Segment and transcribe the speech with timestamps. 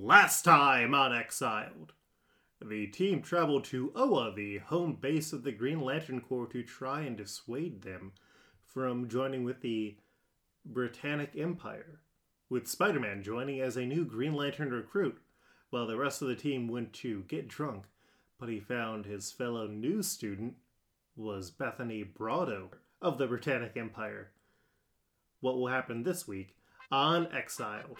[0.00, 1.92] Last time on Exiled,
[2.64, 7.00] the team traveled to Oa, the home base of the Green Lantern Corps, to try
[7.00, 8.12] and dissuade them
[8.62, 9.96] from joining with the
[10.64, 12.00] Britannic Empire,
[12.48, 15.20] with Spider Man joining as a new Green Lantern recruit,
[15.70, 17.86] while the rest of the team went to get drunk,
[18.38, 20.54] but he found his fellow new student
[21.16, 22.68] was Bethany Brado
[23.02, 24.30] of the Britannic Empire.
[25.40, 26.54] What will happen this week
[26.92, 27.98] on Exiled?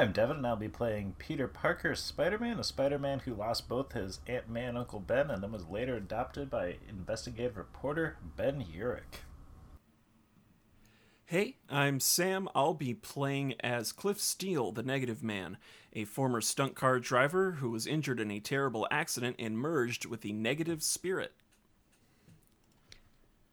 [0.00, 3.68] I'm Devin, and I'll be playing Peter Parker Spider Man, a Spider Man who lost
[3.68, 8.16] both his Aunt May and Uncle Ben and then was later adopted by investigative reporter
[8.34, 9.20] Ben Urich.
[11.26, 12.48] Hey, I'm Sam.
[12.54, 15.58] I'll be playing as Cliff Steele, the Negative Man,
[15.92, 20.22] a former stunt car driver who was injured in a terrible accident and merged with
[20.22, 21.34] the Negative Spirit.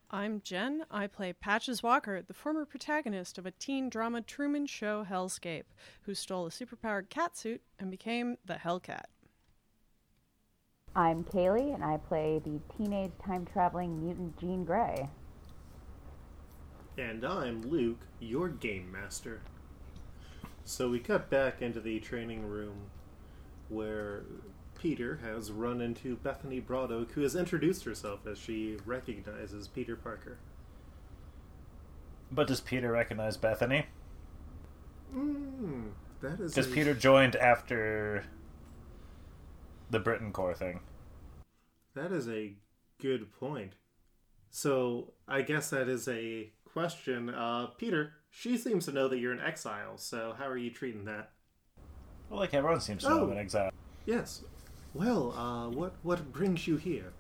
[0.10, 0.86] I'm Jen.
[0.90, 5.66] I play Patsy Walker, the former protagonist of a teen drama Truman Show hellscape,
[6.04, 9.08] who stole a superpowered cat suit and became the Hellcat.
[10.96, 15.10] I'm Kaylee, and I play the teenage time traveling mutant Jean Grey.
[16.98, 19.42] And I'm Luke, your game master.
[20.64, 22.78] So we cut back into the training room
[23.68, 24.24] where
[24.78, 30.38] Peter has run into Bethany Brado, who has introduced herself as she recognizes Peter Parker.
[32.32, 33.86] But does Peter recognize Bethany?
[35.16, 36.54] Mm, that is.
[36.54, 38.26] Because a- Peter joined after
[39.90, 40.82] the Britain Corps thing.
[41.96, 42.54] That is a
[43.00, 43.74] good point.
[44.52, 47.30] So I guess that is a question.
[47.30, 49.98] Uh, Peter, she seems to know that you're in exile.
[49.98, 51.32] So how are you treating that?
[52.30, 53.32] Well, like everyone seems to know I'm Oh.
[53.32, 53.72] in exile.
[54.06, 54.44] Yes.
[54.94, 57.14] Well, uh, what what brings you here?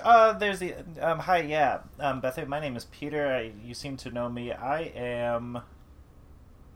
[0.00, 1.20] Uh, there's the um.
[1.20, 1.80] Hi, yeah.
[1.98, 3.26] Um, Bethany, my name is Peter.
[3.26, 4.52] I, you seem to know me.
[4.52, 5.60] I am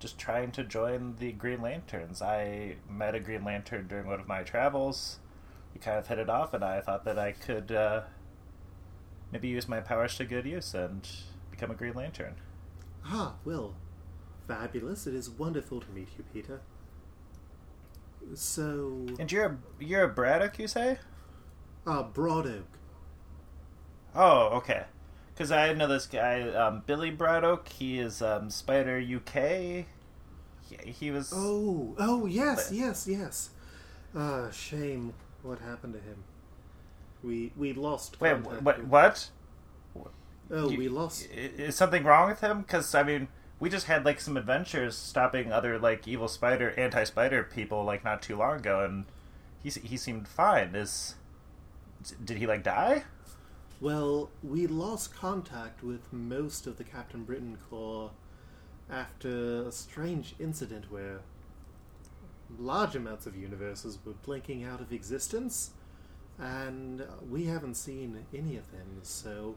[0.01, 2.21] just trying to join the Green Lanterns.
[2.21, 5.19] I met a Green Lantern during one of my travels.
[5.73, 8.03] We kind of hit it off, and I thought that I could uh,
[9.31, 11.09] maybe use my powers to good use and
[11.51, 12.35] become a Green Lantern.
[13.07, 13.75] Ah, well,
[14.49, 15.07] fabulous.
[15.07, 16.61] It is wonderful to meet you, Peter.
[18.35, 20.99] So, And you're a, you're a Braddock, you say?
[21.87, 22.79] uh, Broad Oak.
[24.15, 24.85] Oh, okay.
[25.35, 27.69] Because I know this guy, um, Billy Braddock.
[27.69, 29.87] He is um, Spider UK.
[30.69, 31.33] He, he was.
[31.35, 33.51] Oh, oh, yes, yes, yes.
[34.15, 36.23] Ah, shame what happened to him.
[37.23, 38.21] We we lost.
[38.21, 38.85] Wait, what?
[38.87, 39.31] What?
[40.51, 41.27] Oh, You- we lost.
[41.33, 42.61] Is something wrong with him?
[42.61, 43.29] Because I mean,
[43.63, 48.21] we just had like some adventures stopping other like evil spider, anti-spider people like not
[48.21, 49.05] too long ago, and
[49.63, 50.75] he he seemed fine.
[50.75, 51.15] Is
[52.25, 53.05] did he like die?
[53.81, 58.11] Well, we lost contact with most of the Captain Britain Corps
[58.91, 61.21] after a strange incident where
[62.59, 65.71] large amounts of universes were blinking out of existence,
[66.37, 69.55] and we haven't seen any of them, so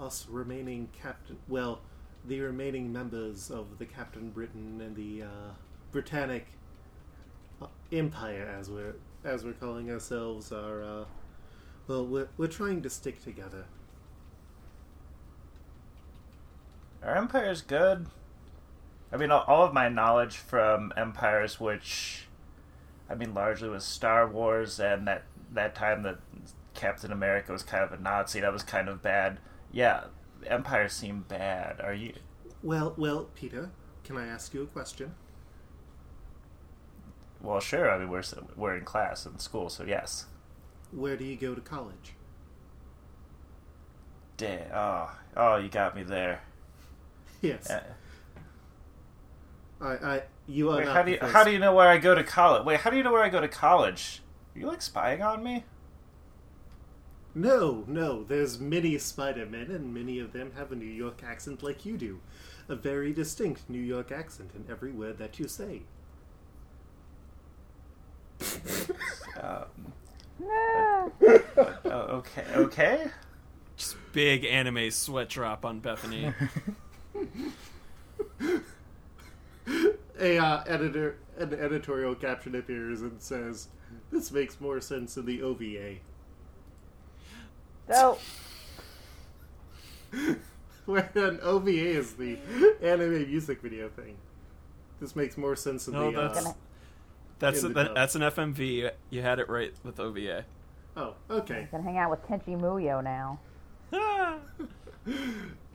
[0.00, 1.36] us remaining Captain.
[1.46, 1.82] Well,
[2.26, 5.50] the remaining members of the Captain Britain and the uh,
[5.92, 6.46] Britannic
[7.60, 11.04] uh, Empire, as we're as we're calling ourselves, are uh,
[11.86, 13.66] well, we're we're trying to stick together.
[17.02, 18.06] Our empire's good.
[19.12, 22.26] I mean, all, all of my knowledge from empires, which
[23.08, 26.18] I mean, largely was Star Wars, and that that time that
[26.74, 29.38] Captain America was kind of a Nazi, that was kind of bad.
[29.70, 30.04] Yeah,
[30.46, 31.80] empires seem bad.
[31.80, 32.14] Are you?
[32.62, 33.70] Well, well, Peter,
[34.04, 35.14] can I ask you a question?
[37.40, 37.90] Well, sure.
[37.90, 38.22] I mean, we're
[38.56, 40.26] we're in class in school, so yes.
[40.92, 42.14] Where do you go to college?
[44.36, 44.70] Damn.
[44.72, 46.42] Oh, oh, you got me there.
[47.40, 47.80] Yes, Uh,
[49.80, 51.88] I, I, you are wait, not how do you first- how do you know where
[51.88, 52.64] I go to college?
[52.64, 54.22] Wait, how do you know where I go to college?
[54.54, 55.64] Are you like spying on me?
[57.34, 58.22] No, no.
[58.22, 62.20] There's many Spider-Men, and many of them have a New York accent like you do,
[62.68, 65.82] a very distinct New York accent in every word that you say.
[69.40, 69.64] Um,
[70.44, 71.12] oh,
[71.84, 73.10] okay, okay.
[73.76, 76.32] Just big anime sweat drop on Bethany.
[80.20, 83.68] A uh, editor, an editorial caption appears and says,
[84.12, 85.96] "This makes more sense in the OVA."
[87.90, 88.18] So,
[90.86, 92.38] When an OVA is the
[92.82, 94.16] anime music video thing.
[95.00, 96.20] This makes more sense in No, the.
[96.20, 96.52] that's Uh,
[97.38, 98.90] that's In a, the that, that's an FMV.
[99.10, 100.44] You had it right with OVA.
[100.96, 101.68] oh, okay.
[101.72, 103.38] gonna hang out with Tenchi Muyo now.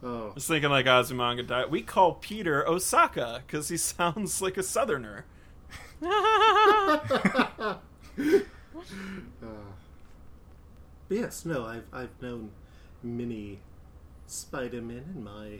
[0.01, 1.69] Oh, I was thinking like Azumanga Daioh.
[1.69, 5.25] We call Peter Osaka because he sounds like a southerner.
[6.01, 7.75] uh,
[11.09, 12.51] but yes, no, I've I've known
[13.03, 13.59] many
[14.27, 15.59] Spider-Men in my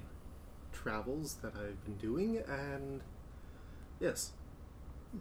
[0.71, 3.01] travels that I've been doing, and
[3.99, 4.31] yes,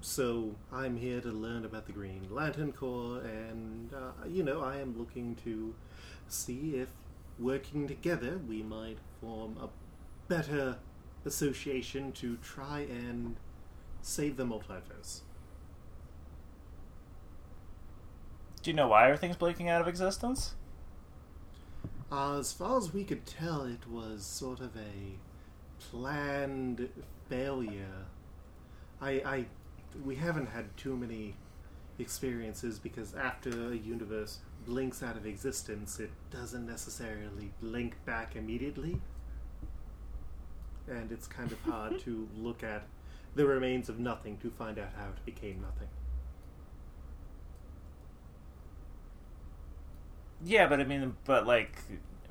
[0.02, 4.76] so I'm here to learn about the Green Lantern Corps, and uh, you know, I
[4.76, 5.74] am looking to
[6.28, 6.90] see if
[7.38, 9.68] working together we might form a
[10.28, 10.76] better
[11.24, 13.36] association to try and
[14.02, 15.20] save the multiverse.
[18.62, 20.54] Do you know why everything's blinking out of existence?
[22.10, 25.18] Uh, as far as we could tell, it was sort of a
[25.78, 26.88] planned
[27.28, 28.06] failure.
[29.00, 29.46] I, I,
[30.04, 31.36] we haven't had too many
[31.98, 39.00] experiences because after a universe blinks out of existence, it doesn't necessarily blink back immediately.
[40.88, 42.84] And it's kind of hard to look at
[43.34, 45.88] the remains of nothing to find out how it became nothing.
[50.44, 51.76] Yeah, but I mean, but like,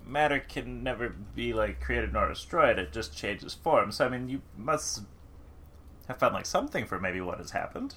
[0.05, 2.79] matter can never be like created nor destroyed.
[2.79, 3.91] It just changes form.
[3.91, 5.01] So I mean, you must
[6.07, 7.95] have found like something for maybe what has happened.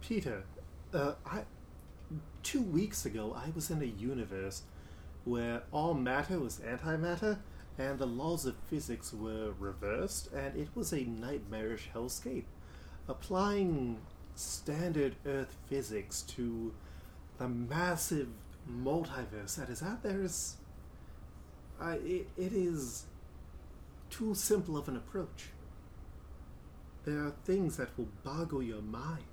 [0.00, 0.44] Peter,
[0.92, 1.44] uh, I
[2.42, 4.62] two weeks ago I was in a universe
[5.24, 7.38] where all matter was antimatter
[7.78, 12.44] and the laws of physics were reversed, and it was a nightmarish hellscape.
[13.08, 13.98] Applying
[14.34, 16.74] standard Earth physics to
[17.38, 18.28] the massive
[18.70, 20.56] multiverse that is out there is.
[21.80, 23.06] I it, it is
[24.10, 25.48] too simple of an approach.
[27.04, 29.24] There are things that will boggle your mind.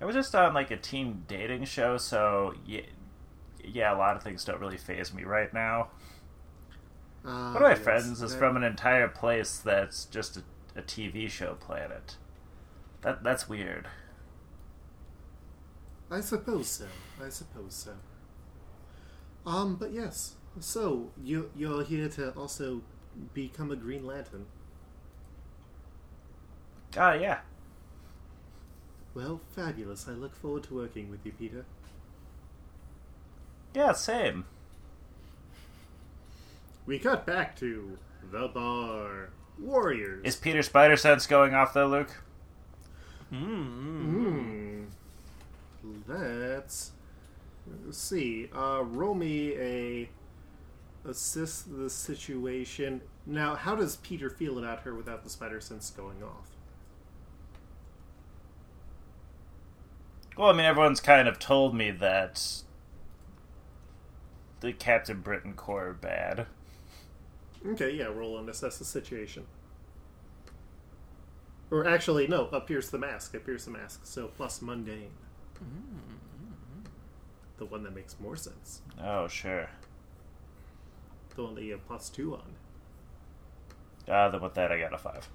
[0.00, 2.82] I was just on like a teen dating show, so yeah,
[3.64, 5.88] yeah, a lot of things don't really phase me right now.
[7.24, 10.42] Ah, One of my yes, friends is that- from an entire place that's just a,
[10.76, 12.16] a TV show planet.
[13.02, 13.88] That that's weird.
[16.10, 16.86] I suppose so.
[17.24, 17.92] I suppose so.
[19.46, 20.34] Um, but yes.
[20.60, 22.82] So you you're here to also
[23.32, 24.46] become a Green Lantern.
[26.96, 27.40] Ah, yeah.
[29.14, 30.06] Well, fabulous.
[30.08, 31.64] I look forward to working with you, Peter.
[33.74, 34.44] Yeah, same.
[36.86, 37.98] We cut back to
[38.30, 39.30] the bar.
[39.58, 40.22] Warriors.
[40.24, 42.10] Is Peter Spider Sense going off though, Luke?
[43.32, 43.64] Mm.
[43.66, 44.84] Hmm.
[46.06, 46.92] Let's
[47.90, 48.48] see.
[48.54, 50.08] Uh, roll me a
[51.04, 53.02] assess the situation.
[53.26, 56.50] Now, how does Peter feel about her without the spider sense going off?
[60.36, 62.62] Well, I mean, everyone's kind of told me that
[64.60, 66.46] the Captain Britain Corps are bad.
[67.66, 69.46] Okay, yeah, roll and assess the situation.
[71.70, 73.34] Or actually, no, appears the mask.
[73.34, 74.00] Appears the mask.
[74.04, 75.10] So plus mundane.
[77.58, 78.82] The one that makes more sense.
[79.02, 79.68] Oh, sure.
[81.36, 82.42] The one that you have plus two on.
[84.08, 85.28] Ah, then with that, I got a five.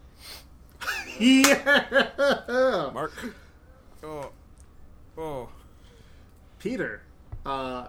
[1.19, 2.89] Yeah!
[2.93, 3.13] Mark.
[4.03, 4.31] Oh.
[5.17, 5.49] Oh.
[6.59, 7.01] Peter,
[7.45, 7.87] uh,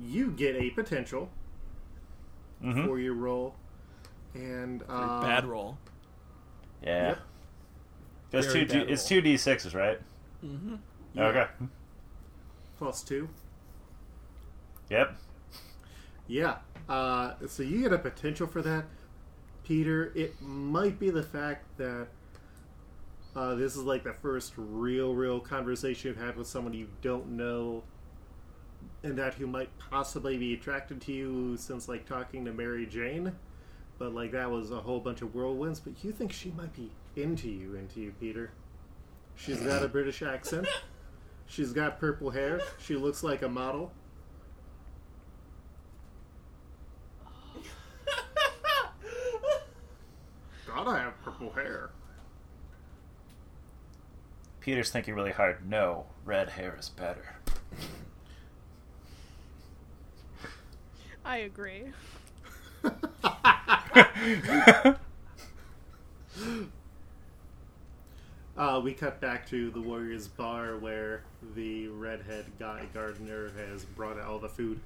[0.00, 1.28] you get a potential
[2.62, 2.84] Mm-hmm.
[2.86, 3.54] for your roll.
[4.34, 5.22] And, uh.
[5.22, 5.78] Bad roll.
[6.82, 7.08] Yeah.
[7.08, 7.18] Yep.
[8.32, 9.98] It's two, D, it's two d sixes, right?
[10.44, 10.76] Mm-hmm.
[11.14, 11.46] Yeah, Okay.
[12.78, 13.28] Plus two.
[14.90, 15.16] Yep.
[16.26, 16.56] Yeah.
[16.88, 18.84] Uh, so you get a potential for that,
[19.64, 20.12] Peter.
[20.14, 22.08] It might be the fact that
[23.36, 27.28] uh, this is like the first real, real conversation you've had with someone you don't
[27.30, 27.84] know,
[29.02, 33.32] and that who might possibly be attracted to you since like talking to Mary Jane.
[33.98, 35.80] But like that was a whole bunch of whirlwinds.
[35.84, 38.50] But you think she might be into you, into you, Peter.
[39.36, 40.66] She's got a British accent.
[41.50, 42.60] She's got purple hair.
[42.78, 43.90] She looks like a model.
[50.64, 51.90] Gotta have purple hair.
[54.60, 55.68] Peter's thinking really hard.
[55.68, 57.34] No, red hair is better.
[61.24, 61.86] I agree.
[68.60, 71.22] Uh, we cut back to the Warriors bar where
[71.54, 74.78] the redhead Guy Gardner has brought out all the food.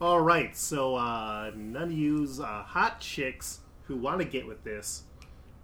[0.00, 4.64] All right, so uh, none of yous uh, hot chicks who want to get with
[4.64, 5.04] this,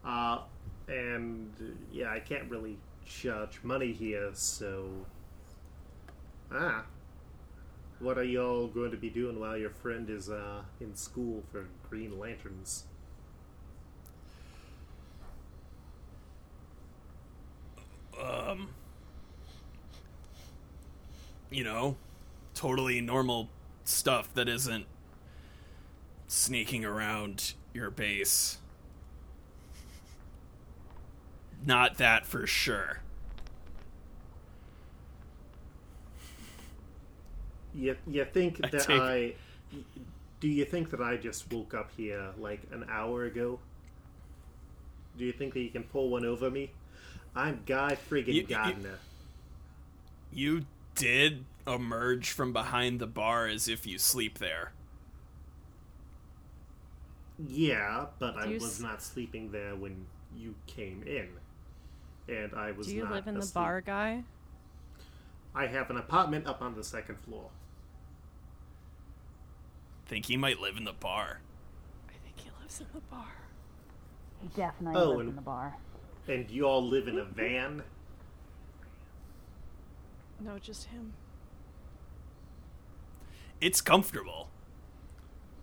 [0.05, 0.43] uh,
[0.87, 1.51] and
[1.91, 4.89] yeah, I can't really charge money here, so
[6.53, 6.85] ah,
[7.99, 11.67] what are y'all going to be doing while your friend is uh, in school for
[11.91, 12.85] Green Lanterns?
[18.21, 18.69] Um,
[21.51, 21.97] you know,
[22.55, 23.49] totally normal
[23.85, 24.87] stuff that isn't
[26.27, 28.59] sneaking around your base.
[31.65, 33.01] Not that for sure.
[37.75, 39.35] You, you think I that take- I.
[40.41, 43.61] Do you think that I just woke up here like an hour ago?
[45.17, 46.73] Do you think that you can pull one over me?
[47.35, 48.99] I'm Guy friggin' You- you- Gardner.
[50.33, 54.73] You did emerge from behind the bar as if you sleep there.
[57.39, 61.29] Yeah, but I Do you was s- not sleeping there when you came in.
[62.29, 64.25] And I was Do you not live in the bar, guy?
[65.55, 67.51] I have an apartment up on the second floor.
[70.07, 71.41] Think he might live in the bar.
[72.09, 73.27] I think he lives in the bar.
[74.41, 75.77] He definitely Oh, lives and- in the bar.
[76.29, 77.83] And you all live in a van?
[80.41, 81.13] No, just him.
[83.61, 84.49] It's comfortable.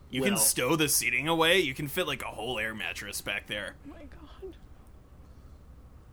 [0.10, 1.60] You can stow the seating away.
[1.60, 3.75] You can fit like a whole air mattress back there.
[3.86, 4.56] Oh my god.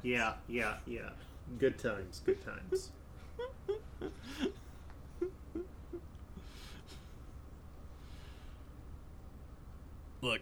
[0.02, 1.10] Yeah, yeah, yeah.
[1.58, 2.90] Good times, good times.
[10.20, 10.40] Look,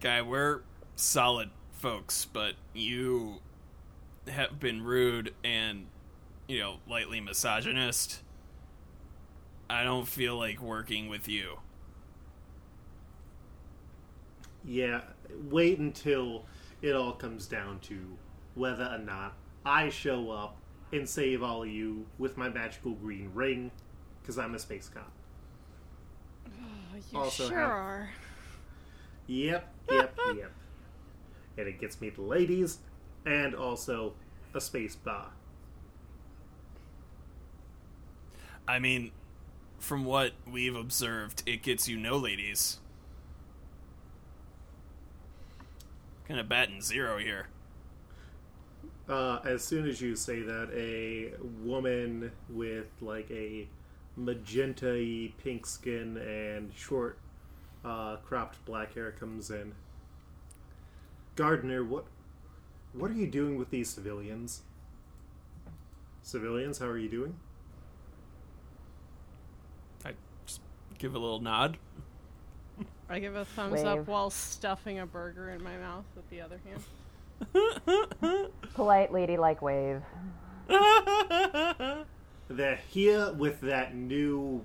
[0.00, 0.62] guy, we're
[0.96, 1.50] solid
[1.86, 3.40] folks, but you
[4.28, 5.86] have been rude and,
[6.46, 8.20] you know, lightly misogynist.
[9.68, 11.58] I don't feel like working with you.
[14.64, 15.00] Yeah,
[15.50, 16.44] wait until
[16.82, 18.16] it all comes down to
[18.54, 19.34] whether or not
[19.66, 20.56] I show up
[20.92, 23.72] and save all of you with my magical green ring,
[24.20, 25.10] because I'm a space cop.
[26.46, 28.10] Oh, you Also sure have- are.
[29.26, 30.52] Yep, yep, yep.
[31.56, 32.78] And it gets me the ladies,
[33.26, 34.14] and also
[34.54, 35.30] a space bar.
[38.66, 39.10] I mean,
[39.78, 42.78] from what we've observed, it gets you no ladies.
[46.28, 47.48] Kind of batting zero here.
[49.08, 51.32] Uh, as soon as you say that, a
[51.64, 53.66] woman with like a
[54.16, 57.18] magenta pink skin and short,
[57.84, 59.74] uh, cropped black hair comes in.
[61.36, 62.04] Gardner, what,
[62.92, 64.62] what are you doing with these civilians?
[66.22, 67.34] Civilians, how are you doing?
[70.04, 70.12] I
[70.46, 70.60] just
[70.98, 71.78] give a little nod.
[73.08, 76.60] I give a thumbs up while stuffing a burger in my mouth with the other
[76.64, 78.48] hand.
[78.74, 80.00] Polite lady like wave.
[82.48, 84.64] They're here with that new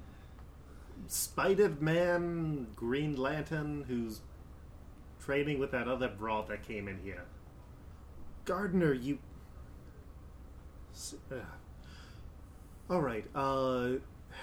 [1.08, 4.22] Spider Man Green Lantern who's
[5.28, 7.26] training with that other broad that came in here.
[8.46, 9.20] Gardner, you.
[11.30, 11.36] Uh.
[12.90, 13.90] Alright, uh,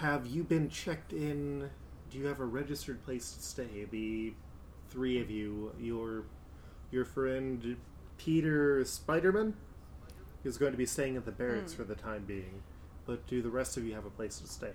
[0.00, 1.70] have you been checked in?
[2.10, 3.86] Do you have a registered place to stay?
[3.90, 4.34] The
[4.90, 6.24] three of you, your
[6.90, 7.76] your friend
[8.18, 9.54] Peter Spiderman
[10.44, 12.62] is going to be staying at the barracks for the time being.
[13.06, 14.72] But do the rest of you have a place to stay?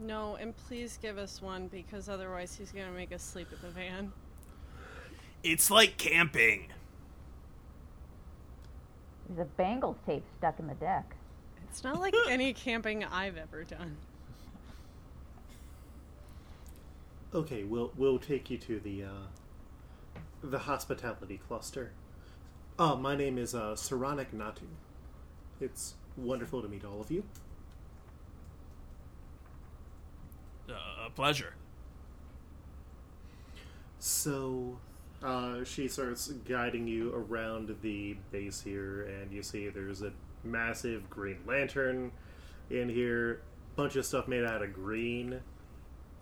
[0.00, 3.72] No, and please give us one because otherwise he's gonna make us sleep in the
[3.72, 4.12] van.
[5.42, 6.68] It's like camping.
[9.28, 11.14] There's a bangle tape stuck in the deck.
[11.68, 13.96] It's not like any camping I've ever done.
[17.34, 21.92] Okay, we'll we'll take you to the uh, the hospitality cluster.
[22.78, 24.62] Uh, my name is uh, Soranik Natu.
[25.60, 27.22] It's wonderful to meet all of you.
[27.22, 27.24] Uh,
[30.68, 31.54] a pleasure.
[33.98, 34.78] So,
[35.22, 40.12] uh, she starts guiding you around the base here, and you see there's a
[40.44, 42.12] massive green lantern
[42.70, 43.42] in here.
[43.74, 45.40] Bunch of stuff made out of green,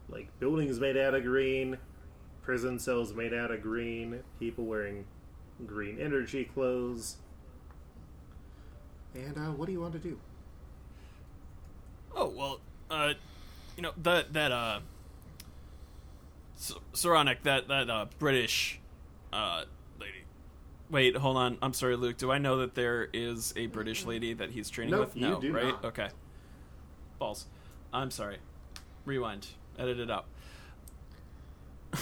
[0.09, 1.79] like buildings made out of green,
[2.43, 5.05] prison cells made out of green, people wearing
[5.67, 7.17] green energy clothes.
[9.15, 10.19] And uh, what do you want to do?
[12.15, 12.61] Oh well,
[12.91, 13.15] uh,
[13.77, 14.81] you know that that uh,
[16.95, 18.81] Soranik, that that uh British
[19.33, 19.65] uh
[20.01, 20.25] lady.
[20.91, 21.59] Wait, hold on.
[21.63, 22.17] I'm sorry, Luke.
[22.17, 25.17] Do I know that there is a British lady that he's training Nope, with?
[25.17, 25.65] you No, do right?
[25.67, 25.85] not.
[25.85, 26.09] Okay.
[27.19, 27.47] Balls.
[27.93, 28.39] I'm sorry.
[29.05, 29.49] Rewind.
[29.79, 30.27] Edit it out.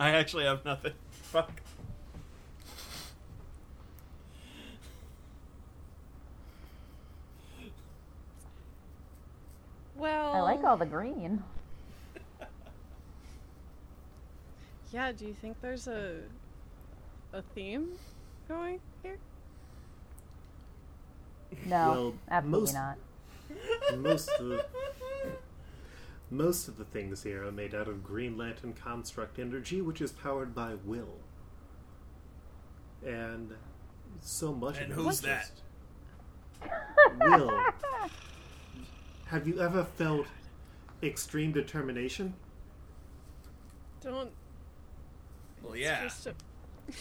[0.00, 0.92] I actually have nothing.
[1.10, 1.60] Fuck.
[9.96, 11.42] Well, I like all the green.
[14.90, 16.20] Yeah, do you think there's a
[17.34, 17.90] a theme
[18.48, 19.18] going here?
[21.66, 22.96] No, Well, absolutely most- not.
[23.98, 24.64] most of the,
[26.30, 30.10] most of the things here are made out of Green Lantern construct energy, which is
[30.12, 31.16] powered by will.
[33.04, 33.52] And
[34.20, 35.50] so much And of who's that?
[37.20, 37.62] Will.
[39.26, 40.26] Have you ever felt
[41.02, 42.34] extreme determination?
[44.00, 44.30] Don't.
[45.62, 46.02] Well, it's yeah.
[46.02, 46.34] just a-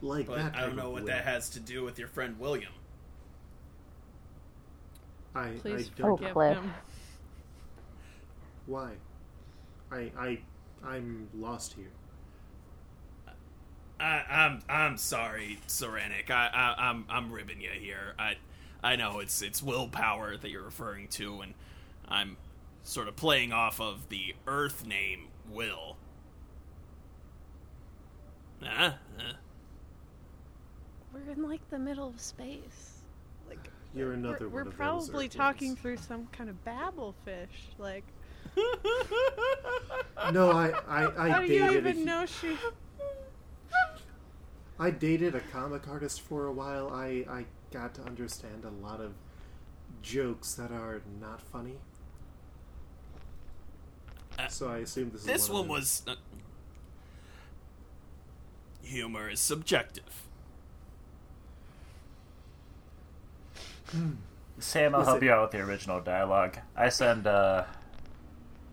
[0.00, 1.08] Like But that I don't know what will.
[1.08, 2.72] that has to do with your friend William.
[5.34, 6.10] I, Please I don't.
[6.12, 6.56] Oh, forgive Cliff.
[6.58, 6.74] him.
[8.66, 8.92] Why?
[9.90, 10.38] I I
[10.82, 11.92] I'm lost here.
[14.00, 16.30] I, I'm I'm sorry, Soranik.
[16.30, 18.14] I, I I'm I'm ribbing you here.
[18.18, 18.36] I
[18.84, 21.54] I know it's it's willpower that you're referring to, and
[22.06, 22.36] I'm
[22.82, 25.96] sort of playing off of the Earth name Will.
[28.62, 28.66] Uh,
[29.18, 29.32] uh,
[31.12, 32.98] We're in like the middle of space.
[33.48, 35.80] Like You're another we're, one we're of probably those talking Earthlings.
[35.80, 37.70] through some kind of Babel fish.
[37.78, 38.04] Like,
[40.32, 42.58] No, I I, I how do you dated a even know she?
[44.78, 46.90] I dated a comic artist for a while.
[46.90, 49.12] I, I got to understand a lot of
[50.00, 51.74] jokes that are not funny.
[54.38, 56.02] Uh, so I assume this is this one, one was.
[56.06, 56.14] Uh,
[58.82, 60.22] humor is subjective.
[64.58, 65.26] Sam, I'll help Listen.
[65.26, 66.58] you out with the original dialogue.
[66.76, 67.64] I send uh,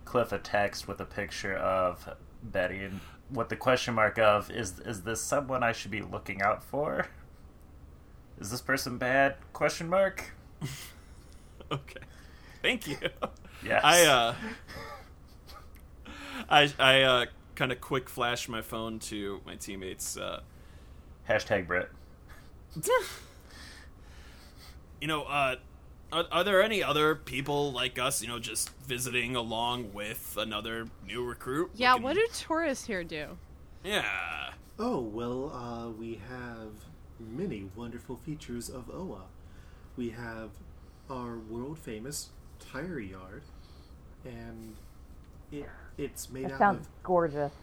[0.05, 2.07] Cliff a text with a picture of
[2.43, 2.99] Betty and
[3.29, 7.07] what the question mark of is is this someone I should be looking out for?
[8.41, 9.35] Is this person bad?
[9.53, 10.31] Question mark.
[11.71, 12.01] Okay,
[12.61, 12.97] thank you.
[13.63, 13.81] Yes.
[13.83, 14.35] I uh,
[16.49, 17.25] I I uh,
[17.55, 20.17] kind of quick flash my phone to my teammates.
[20.17, 20.41] Uh,
[21.29, 21.89] Hashtag Brit.
[24.99, 25.55] you know, uh,
[26.11, 28.21] are, are there any other people like us?
[28.21, 31.71] You know, just visiting along with another new recruit?
[31.75, 33.37] Yeah, looking- what do tourists here do?
[33.83, 34.53] Yeah.
[34.79, 36.71] Oh, well, uh, we have
[37.29, 39.23] many wonderful features of OA.
[39.97, 40.51] We have
[41.09, 42.29] our world famous
[42.59, 43.43] tire yard,
[44.25, 44.75] and
[45.51, 47.53] it, it's made That out sounds of gorgeous.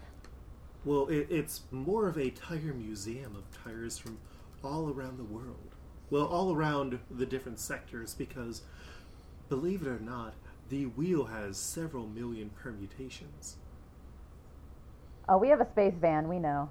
[0.85, 4.17] Well, it, it's more of a tire museum of tires from
[4.63, 5.75] all around the world.
[6.09, 8.63] Well, all around the different sectors, because,
[9.47, 10.33] believe it or not,
[10.69, 13.57] the wheel has several million permutations.
[15.27, 16.27] Oh, we have a space van.
[16.27, 16.69] We know.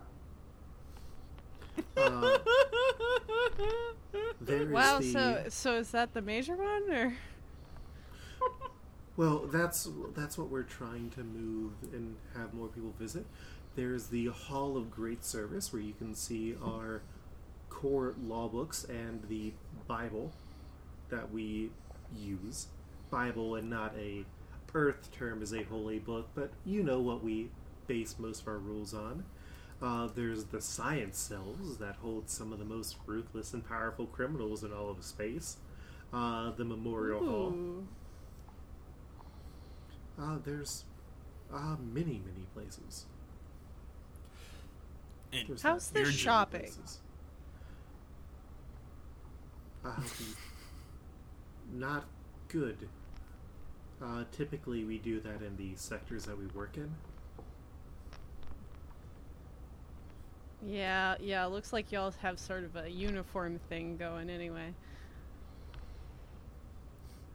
[1.97, 2.38] Uh,
[4.71, 7.17] Wow, the, so so is that the major one or?
[9.17, 13.27] Well, that's that's what we're trying to move and have more people visit.
[13.75, 17.03] There's the Hall of Great Service where you can see our
[17.69, 19.53] core law books and the
[19.88, 20.31] Bible
[21.11, 21.71] that we
[22.17, 22.69] use.
[23.11, 24.25] Bible and not a
[24.75, 27.51] Earth term is a holy book, but you know what we
[27.88, 29.25] base most of our rules on.
[29.81, 34.64] Uh, there's the science cells that hold some of the most ruthless and powerful criminals
[34.64, 35.59] in all of space.
[36.12, 37.55] Uh, the Memorial Hall.
[40.19, 40.85] Uh, there's
[41.53, 43.07] uh, many, many places.
[45.33, 46.61] And There's How's not the shopping?
[46.61, 46.99] places.
[49.85, 49.91] Uh,
[51.73, 52.05] not
[52.49, 52.88] good.
[54.03, 56.91] Uh, typically, we do that in the sectors that we work in.
[60.66, 61.44] Yeah, yeah.
[61.47, 64.75] It looks like y'all have sort of a uniform thing going anyway.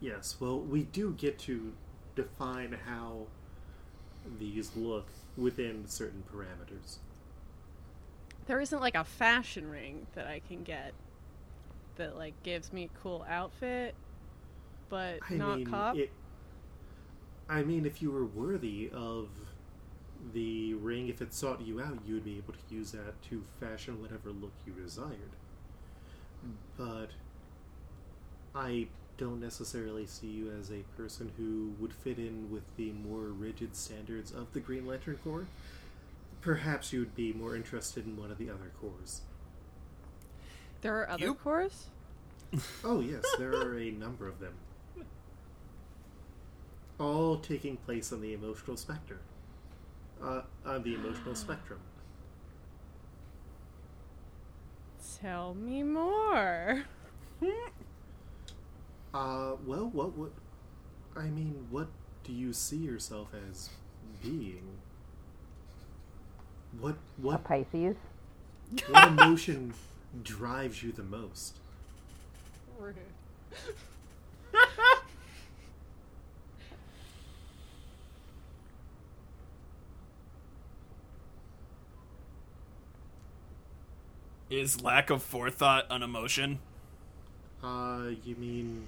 [0.01, 1.71] Yes, well, we do get to
[2.15, 3.27] define how
[4.37, 5.07] these look
[5.37, 6.97] within certain parameters.
[8.45, 10.93] There isn't like a fashion ring that I can get
[11.95, 13.95] that like gives me a cool outfit,
[14.89, 15.95] but I not mean, cop.
[15.95, 16.11] it.
[17.47, 19.29] I mean, if you were worthy of
[20.33, 23.43] the ring, if it sought you out, you would be able to use that to
[23.59, 25.31] fashion whatever look you desired.
[26.77, 27.09] But
[28.55, 33.25] I don't necessarily see you as a person who would fit in with the more
[33.27, 35.45] rigid standards of the Green Lantern Corps.
[36.41, 39.21] Perhaps you would be more interested in one of the other corps.
[40.81, 41.69] There are other You- corps?
[42.83, 44.53] Oh, yes, there are a number of them.
[46.99, 49.19] All taking place on the emotional spectrum.
[50.23, 51.79] Uh, on the emotional spectrum.
[55.21, 56.83] Tell me more.
[59.13, 60.31] Uh, well, what would.
[61.15, 61.87] I mean, what
[62.23, 63.69] do you see yourself as
[64.23, 64.79] being?
[66.79, 66.97] What
[67.31, 67.95] A what Pisces.
[68.87, 69.73] what emotion
[70.23, 71.59] drives you the most?
[72.79, 72.95] Rude.
[84.53, 86.59] Is lack of forethought an emotion?
[87.63, 88.87] Uh, you mean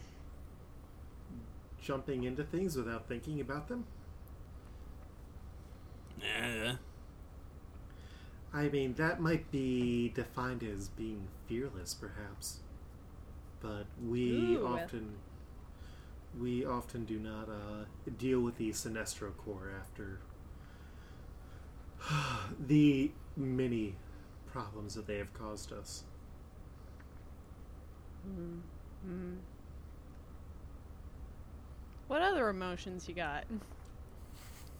[1.81, 3.83] jumping into things without thinking about them?
[6.21, 6.75] Eh.
[8.53, 12.59] I mean, that might be defined as being fearless, perhaps.
[13.59, 14.67] But we Ooh.
[14.67, 15.15] often
[16.39, 17.85] we often do not uh,
[18.19, 20.19] deal with the Sinestro Corps after
[22.67, 23.95] the many
[24.55, 26.05] problems that they have caused us.
[32.07, 33.43] What other emotions you got?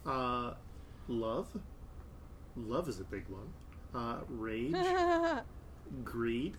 [0.06, 0.54] Uh,
[1.08, 1.46] love.
[2.56, 3.52] Love is a big one.
[3.94, 4.74] Uh, rage,
[6.04, 6.54] greed,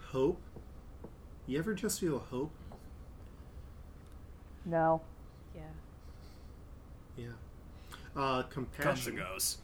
[0.00, 0.40] hope.
[1.46, 2.50] You ever just feel hope?
[4.64, 5.00] No.
[5.56, 5.62] yeah.
[7.16, 7.26] Yeah.
[8.16, 9.18] Uh, Comes compassion.
[9.18, 9.58] and goes.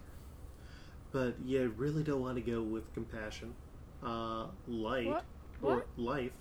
[1.14, 3.55] But you really don't want to go with compassion.
[4.03, 5.07] Uh, light.
[5.07, 5.24] What?
[5.62, 5.87] Or What?
[5.96, 6.33] life.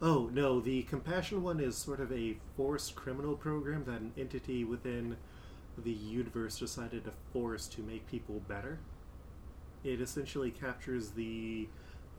[0.00, 4.62] Oh, no, the compassion one is sort of a forced criminal program that an entity
[4.62, 5.16] within
[5.76, 8.78] the universe decided to force to make people better.
[9.82, 11.66] It essentially captures the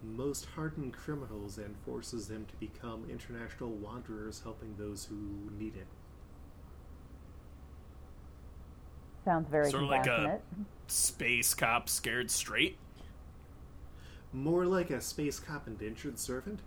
[0.04, 5.88] most hardened criminals and forces them to become international wanderers helping those who need it.
[9.26, 10.40] Sounds very Sort of like a-
[10.88, 12.78] Space cop scared straight?
[14.34, 16.60] More like a space cop indentured servant.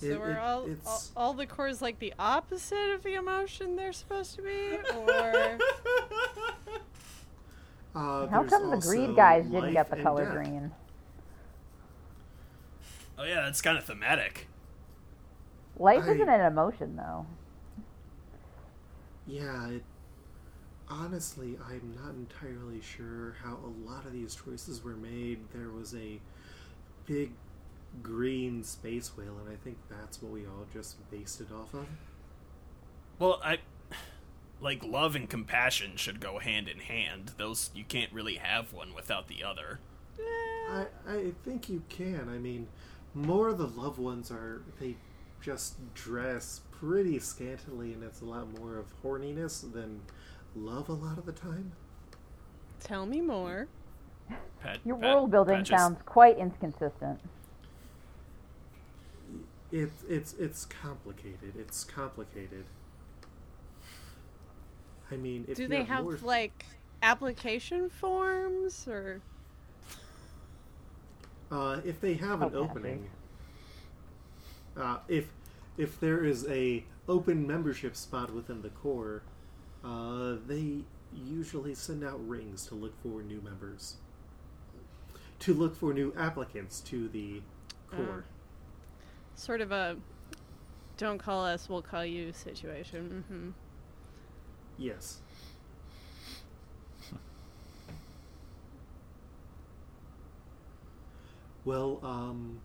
[0.00, 3.14] So It- are it- all, all it's- all the corps like the opposite of the
[3.14, 5.58] emotion they're supposed to be, or
[7.94, 10.34] Uh, How come the also greed guys didn't get the color death.
[10.34, 10.70] green?
[13.18, 14.46] Oh yeah, that's kind of thematic.
[15.76, 17.26] Life I- isn't an emotion, though.
[19.28, 19.84] Yeah, it,
[20.88, 25.38] honestly, I'm not entirely sure how a lot of these choices were made.
[25.52, 26.18] There was a
[27.06, 27.32] big
[28.02, 31.86] green space whale, and I think that's what we all just based it off of.
[33.18, 33.58] Well, I
[34.60, 37.32] like love and compassion should go hand in hand.
[37.36, 39.80] Those you can't really have one without the other.
[40.18, 40.22] Eh.
[40.70, 42.28] I, I think you can.
[42.28, 42.66] I mean,
[43.14, 44.96] more of the loved ones are, they
[45.40, 50.00] just dress pretty scantily, and it's a lot more of horniness than
[50.56, 51.72] love a lot of the time.
[52.80, 53.66] tell me more.
[54.60, 57.20] Pat, Your Pat- world building Pat just- sounds quite inconsistent.
[59.70, 61.54] It's it's it's complicated.
[61.58, 62.64] It's complicated.
[65.10, 66.64] I mean, if Do they have, have more, like
[67.02, 69.20] application forms or?
[71.50, 73.10] uh, if they have an Oh, opening,
[74.76, 75.30] uh, if
[75.78, 79.22] if there is a open membership spot within the corps,
[79.84, 80.80] uh, they
[81.14, 83.96] usually send out rings to look for new members,
[85.38, 87.40] to look for new applicants to the
[87.90, 88.24] corps.
[89.36, 89.96] Sort of a
[90.96, 93.24] don't call us, we'll call you situation.
[93.28, 93.50] hmm
[94.76, 95.18] Yes.
[101.64, 102.60] Well, um,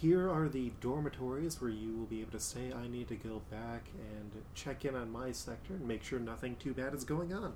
[0.00, 3.40] here are the dormitories where you will be able to say, I need to go
[3.50, 7.32] back and check in on my sector and make sure nothing too bad is going
[7.32, 7.54] on.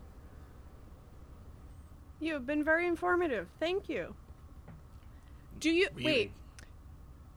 [2.19, 3.49] You have been very informative.
[3.59, 4.15] Thank you.
[5.59, 6.33] Do you We- wait?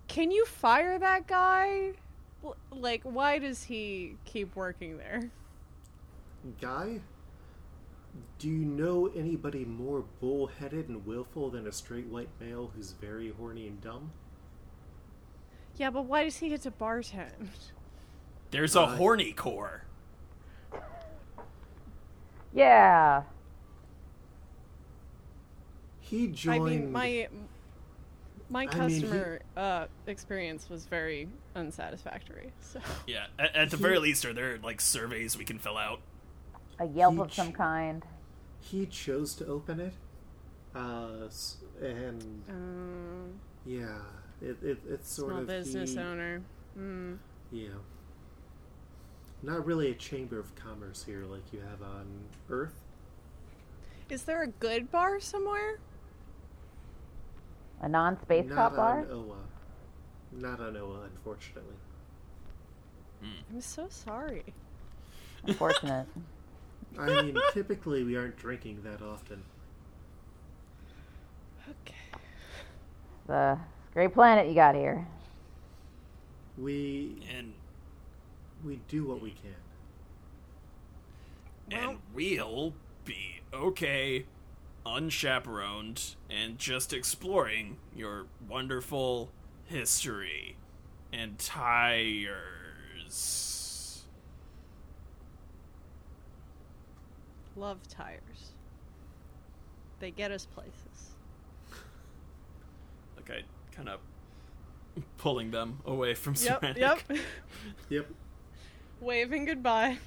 [0.07, 1.93] Can you fire that guy?
[2.71, 5.31] Like, why does he keep working there?
[6.61, 7.01] Guy,
[8.37, 13.31] do you know anybody more bullheaded and willful than a straight white male who's very
[13.31, 14.11] horny and dumb?
[15.77, 17.47] Yeah, but why does he get to bartend?
[18.51, 19.83] There's a horny corps.
[22.53, 23.23] Yeah.
[25.99, 26.61] He joined.
[26.63, 27.27] I mean, my
[28.49, 32.51] My I mean, he- customer uh, experience was very unsatisfactory.
[32.61, 36.01] So Yeah, at, at the very least, are there like surveys we can fill out?
[36.79, 37.35] A Yelp of Peach.
[37.35, 38.03] some kind.
[38.59, 39.93] He chose to open it,
[40.75, 41.27] uh,
[41.81, 43.33] and um,
[43.65, 43.97] yeah,
[44.43, 46.41] it, it it's sort small of business he- owner.
[46.77, 47.17] Mm.
[47.51, 47.69] Yeah.
[49.41, 52.05] Not really a chamber of commerce here like you have on
[52.49, 52.75] Earth.
[54.09, 55.79] Is there a good bar somewhere?
[57.81, 58.99] A non-space Not cop bar.
[59.01, 59.37] on Oa.
[60.31, 61.75] Not on Oa, unfortunately.
[63.23, 64.43] I'm so sorry.
[65.45, 66.05] Unfortunate.
[66.99, 69.43] I mean, typically we aren't drinking that often.
[71.69, 71.95] Okay.
[73.27, 73.57] the
[73.93, 75.05] great planet you got here.
[76.57, 77.53] We And
[78.63, 79.55] we do what we can.
[81.71, 82.73] and we'll
[83.05, 84.25] be okay,
[84.85, 89.31] unchaperoned, and just exploring your wonderful
[89.65, 90.55] history
[91.11, 92.29] and tires.
[97.55, 98.53] Love tires.
[99.99, 101.15] They get us places.
[103.15, 103.43] Like I
[103.75, 103.99] kind of
[105.17, 106.61] pulling them away from Yep.
[106.61, 106.77] Soranik.
[106.77, 106.99] Yep.
[107.89, 108.07] Yep.
[109.01, 109.97] Waving goodbye.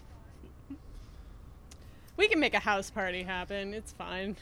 [2.16, 3.74] We can make a house party happen.
[3.74, 4.37] It's fine.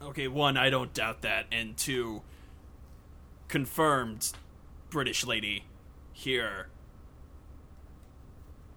[0.00, 2.22] Okay, one, I don't doubt that, and two,
[3.48, 4.32] confirmed
[4.90, 5.64] British lady
[6.12, 6.66] here.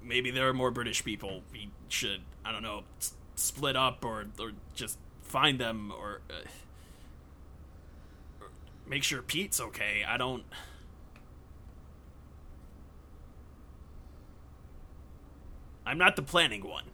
[0.04, 1.42] Maybe there are more British people.
[1.52, 6.34] We should, I don't know, s- split up or or just find them or, uh,
[6.44, 6.50] or
[8.88, 10.04] make sure Pete's okay.
[10.08, 10.44] I don't.
[15.86, 16.86] I'm not the planning one.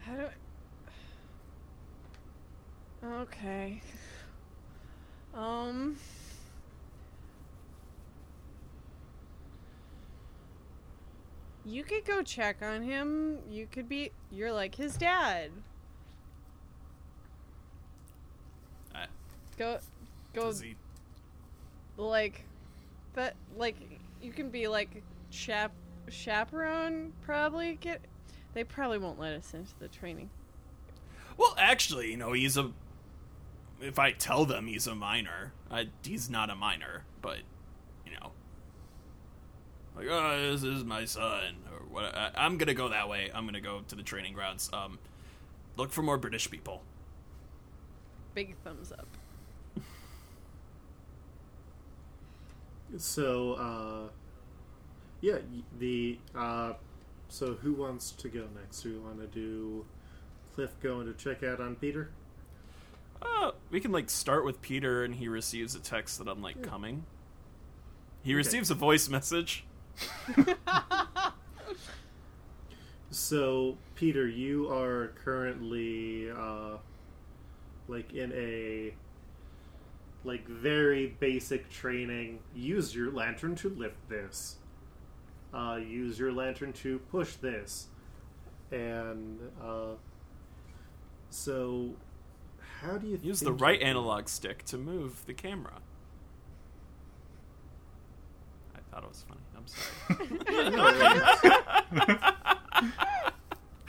[0.00, 0.30] How do I...
[3.22, 3.80] Okay.
[5.34, 5.96] Um.
[11.66, 13.38] You could go check on him.
[13.48, 14.10] You could be.
[14.30, 15.50] You're like his dad.
[18.94, 19.06] I,
[19.58, 19.78] Go.
[20.32, 20.52] Go.
[20.52, 20.76] he-
[21.96, 22.44] Like.
[23.14, 23.34] That.
[23.56, 23.76] Like.
[24.22, 25.02] You can be like.
[25.30, 25.72] Chap.
[26.08, 27.76] Chaperone, probably.
[27.80, 28.00] Get.
[28.52, 30.30] They probably won't let us into the training.
[31.36, 32.70] Well, actually, you know, he's a.
[33.80, 37.38] If I tell them he's a minor, I, he's not a minor, but
[38.06, 38.30] you know,
[39.96, 42.14] like, oh, this is my son, or what?
[42.16, 43.30] I, I'm gonna go that way.
[43.34, 44.70] I'm gonna go to the training grounds.
[44.72, 44.98] Um,
[45.76, 46.82] look for more British people.
[48.34, 49.08] Big thumbs up.
[52.98, 54.08] So, uh,
[55.20, 55.38] yeah,
[55.78, 56.74] the uh,
[57.28, 58.82] so who wants to go next?
[58.82, 59.84] Do we want to do
[60.54, 62.10] Cliff going to check out on Peter?
[63.20, 66.62] Uh, we can like start with Peter, and he receives a text that I'm like
[66.62, 67.04] coming.
[68.22, 69.64] He receives a voice message.
[73.14, 76.78] So, Peter, you are currently uh,
[77.86, 78.92] like in a
[80.24, 82.38] like very basic training.
[82.54, 84.56] Use your lantern to lift this.
[85.52, 87.88] Uh, use your lantern to push this,
[88.72, 89.92] and uh,
[91.30, 91.90] so
[92.82, 95.80] how do you Use the right you- analog stick to move the camera.
[98.74, 99.40] I thought it was funny.
[99.56, 100.28] I'm sorry.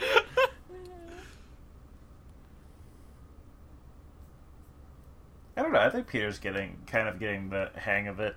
[5.55, 5.80] I don't know.
[5.80, 8.36] I think Peter's getting kind of getting the hang of it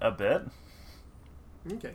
[0.00, 0.42] a bit.
[1.72, 1.94] Okay.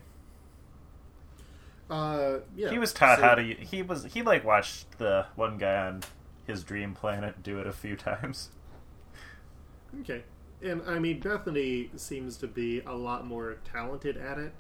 [1.90, 2.70] Uh, yeah.
[2.70, 3.44] he was taught so- how to.
[3.44, 6.02] He was he like watched the one guy on
[6.46, 8.50] his dream planet do it a few times.
[10.02, 10.24] Okay.
[10.62, 14.52] And I mean, Bethany seems to be a lot more talented at it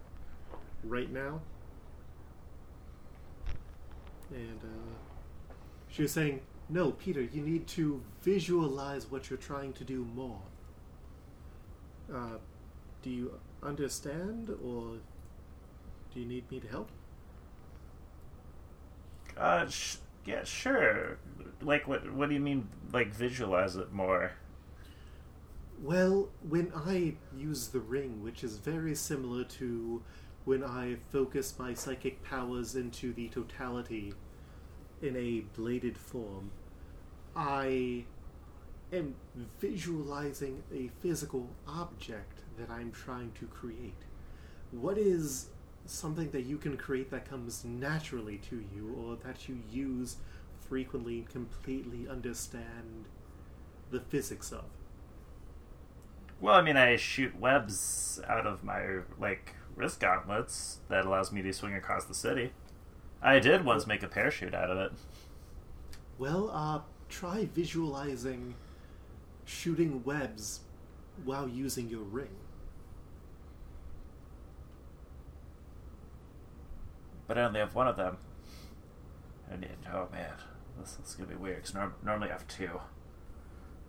[0.83, 1.41] right now.
[4.31, 5.53] And uh,
[5.89, 10.41] she was saying, No, Peter, you need to visualize what you're trying to do more.
[12.13, 12.37] Uh,
[13.01, 14.97] do you understand, or
[16.13, 16.89] do you need me to help?
[19.37, 21.17] Uh, sh- yeah, sure.
[21.61, 22.11] Like, what?
[22.13, 22.67] What do you mean?
[22.93, 24.33] Like, visualize it more?
[25.81, 30.03] Well, when I use the ring, which is very similar to
[30.45, 34.13] when I focus my psychic powers into the totality
[35.01, 36.51] in a bladed form,
[37.39, 38.03] I
[38.91, 39.15] am
[39.61, 43.95] visualizing a physical object that I'm trying to create.
[44.71, 45.47] What is
[45.85, 50.17] something that you can create that comes naturally to you or that you use
[50.67, 53.05] frequently and completely understand
[53.89, 54.65] the physics of.
[56.41, 61.41] Well, I mean, I shoot webs out of my like wrist gauntlets that allows me
[61.41, 62.51] to swing across the city.
[63.21, 64.91] I did once make a parachute out of it.
[66.17, 68.55] Well, uh, try visualizing
[69.45, 70.61] shooting webs
[71.25, 72.35] while using your ring.
[77.27, 78.17] But I only have one of them.
[79.59, 79.69] Need.
[79.91, 80.33] Oh man,
[80.79, 81.63] this, this is gonna be weird.
[81.63, 82.79] Cause norm, normally I have two.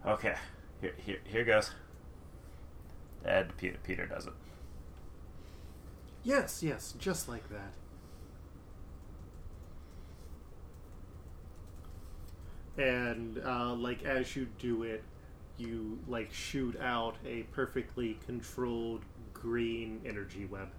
[0.06, 0.34] Okay,
[0.80, 1.70] here, here, here goes.
[3.24, 4.32] And Peter, Peter does it.
[6.22, 7.72] Yes, yes, just like that.
[12.80, 15.04] And uh, like as you do it,
[15.58, 19.02] you like shoot out a perfectly controlled
[19.34, 20.70] green energy web.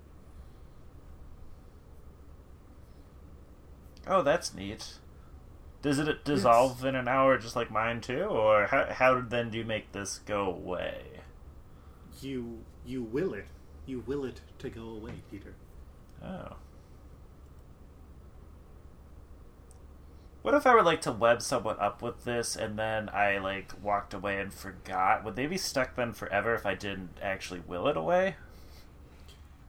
[4.07, 4.95] Oh, that's neat.
[5.83, 9.59] Does it dissolve in an hour just like mine too, or how how then do
[9.59, 11.03] you make this go away?
[12.19, 13.47] You you will it.
[13.85, 15.53] You will it to go away, Peter.
[16.23, 16.55] Oh.
[20.41, 23.73] What if I were like to web someone up with this and then I like
[23.81, 25.23] walked away and forgot?
[25.23, 28.35] Would they be stuck then forever if I didn't actually will it away?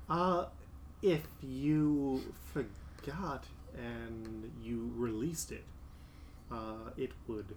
[0.09, 0.47] Uh
[1.03, 3.45] if you forgot
[3.77, 5.65] and you released it,
[6.51, 7.55] uh, it would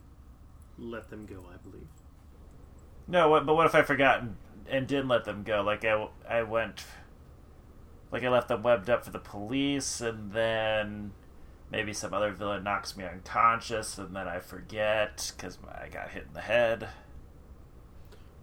[0.78, 1.88] let them go, I believe.
[3.08, 4.36] No, what, but what if I forgot and,
[4.68, 5.62] and didn't let them go?
[5.62, 6.86] Like I, I went,
[8.12, 11.12] like I left them webbed up for the police, and then
[11.72, 16.26] maybe some other villain knocks me unconscious, and then I forget because I got hit
[16.28, 16.90] in the head.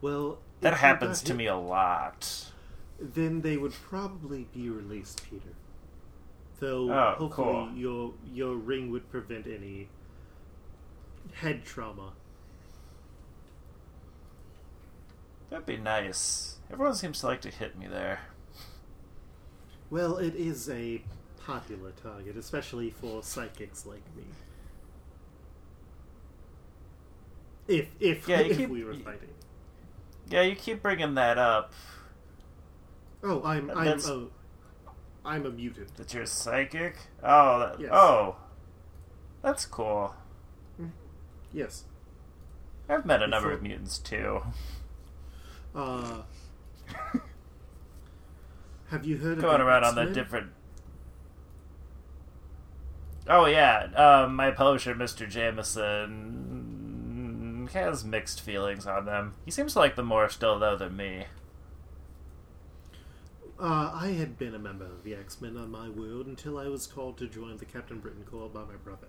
[0.01, 2.51] Well, That happens to hit, me a lot.
[3.01, 5.55] Then they would probably be released, Peter.
[6.61, 7.73] Though Oh, hopefully cool.
[7.75, 9.89] your your ring would prevent any
[11.35, 12.13] head trauma.
[15.51, 16.57] That'd be nice.
[16.71, 18.21] Everyone seems to like to hit me there.
[19.91, 21.03] Well, it is a
[21.47, 24.25] popular target, especially for psychics like me.
[27.69, 29.29] If if, Yeah, if keep- we were fighting.
[30.29, 31.73] Yeah, you keep bringing that up.
[33.23, 34.27] Oh, I'm I'm That's- a
[35.25, 35.95] I'm a mutant.
[35.97, 36.97] That you're psychic.
[37.23, 37.91] Oh, that, Yes.
[37.93, 38.37] oh,
[39.41, 40.15] that's cool.
[41.53, 41.85] Yes.
[42.89, 44.43] I've met a number Before- of mutants too.
[45.75, 46.23] Uh,
[48.91, 50.51] have you heard going around on the different.
[53.29, 55.29] Oh yeah, um, my publisher, Mr.
[55.29, 59.35] Jameson, has mixed feelings on them.
[59.45, 61.27] He seems to like them more still though than me.
[63.61, 66.67] Uh, I had been a member of the X Men on my world until I
[66.67, 69.07] was called to join the Captain Britain Corps by my brother.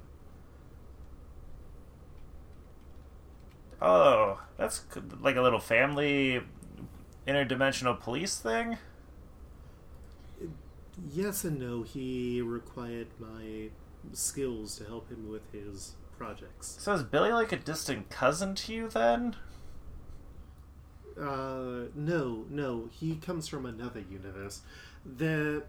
[3.81, 4.83] Oh, that's
[5.21, 6.41] like a little family
[7.27, 8.77] interdimensional police thing.
[11.11, 11.81] Yes and no.
[11.81, 13.69] He required my
[14.11, 16.77] skills to help him with his projects.
[16.79, 19.35] So is Billy like a distant cousin to you then?
[21.19, 22.89] Uh, no, no.
[22.91, 24.61] He comes from another universe.
[25.05, 25.63] The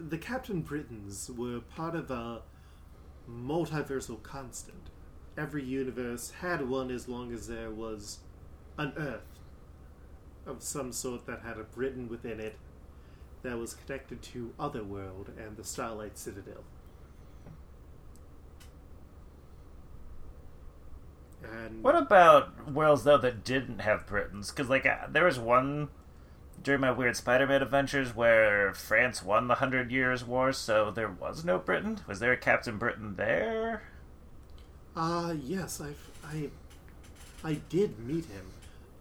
[0.00, 2.42] the Captain Britons were part of a
[3.28, 4.90] multiversal constant.
[5.36, 8.18] Every universe had one as long as there was
[8.76, 9.40] an Earth
[10.46, 12.56] of some sort that had a Britain within it
[13.42, 16.64] that was connected to Otherworld and the Starlight Citadel.
[21.42, 24.50] And What about worlds though that didn't have Britons?
[24.50, 25.88] Because like uh, there was one
[26.62, 31.44] during my weird Spider-Man adventures where France won the Hundred Years' War, so there was
[31.44, 32.00] no Britain.
[32.06, 33.82] Was there a Captain Britain there?
[34.96, 36.50] Uh yes, I've I
[37.44, 38.46] I did meet him.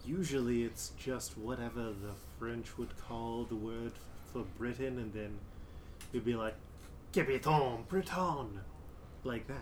[0.06, 3.92] Usually it's just whatever the French would call the word
[4.32, 5.40] for Britain and then
[6.12, 6.56] you'd be like
[7.14, 8.62] Capitaine Breton
[9.24, 9.56] like that.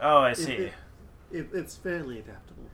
[0.00, 0.52] Oh, I It- see.
[0.54, 0.74] it-
[1.30, 2.68] it, it's fairly adaptable.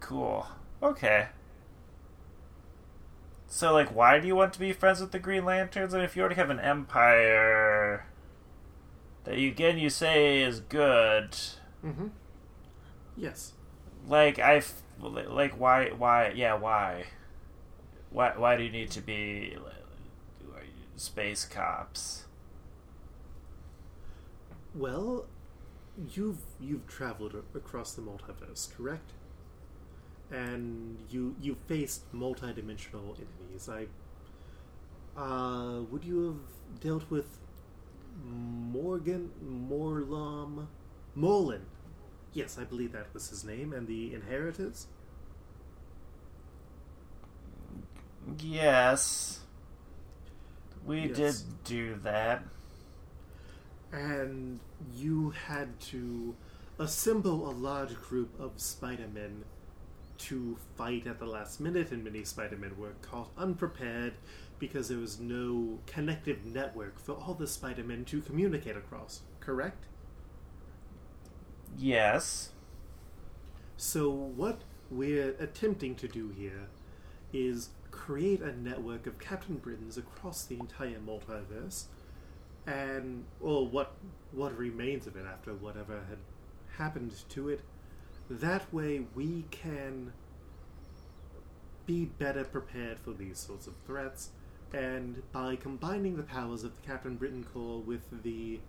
[0.00, 0.46] Cool.
[0.82, 1.28] Okay.
[3.46, 5.92] So, like, why do you want to be friends with the Green Lanterns?
[5.92, 7.59] And if you already have an empire
[9.24, 11.36] that you again you say is good,
[11.84, 12.08] Mm-hmm.
[13.16, 13.52] Yes.
[14.06, 14.62] like I,
[15.00, 17.06] like why, why, yeah, why,
[18.10, 19.56] why, why do you need to be
[20.96, 22.24] space cops?
[24.74, 25.26] Well,
[26.14, 29.12] you've you've traveled across the multiverse, correct?
[30.30, 33.68] and you you faced multi-dimensional enemies.
[33.68, 33.86] I
[35.20, 37.38] uh, would you have dealt with
[38.24, 40.68] Morgan Morlam
[41.14, 41.66] Molin?
[42.32, 44.86] Yes, I believe that was his name, and the Inheritors.
[48.38, 49.40] Yes.
[50.84, 51.42] We Yes.
[51.42, 52.44] did do that.
[53.92, 54.60] and
[54.94, 56.36] you had to
[56.78, 59.44] assemble a large group of Spider-Men
[60.16, 64.14] to fight at the last minute, and many Spider-Men were caught unprepared
[64.60, 69.22] because there was no connective network for all the Spider-Men to communicate across.
[69.40, 69.86] Correct?
[71.76, 72.50] Yes.
[73.76, 76.68] So what we're attempting to do here
[77.32, 81.84] is create a network of Captain Britons across the entire multiverse,
[82.66, 83.94] and or what
[84.32, 86.18] what remains of it after whatever had
[86.76, 87.62] happened to it.
[88.28, 90.12] That way, we can
[91.86, 94.30] be better prepared for these sorts of threats,
[94.72, 98.60] and by combining the powers of the Captain Britain Corps with the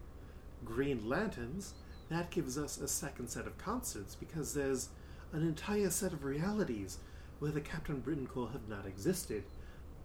[0.66, 1.74] Green Lanterns,
[2.10, 4.90] that gives us a second set of constants because there's
[5.32, 6.98] an entire set of realities
[7.40, 9.44] where the Captain Britain Corps have not existed.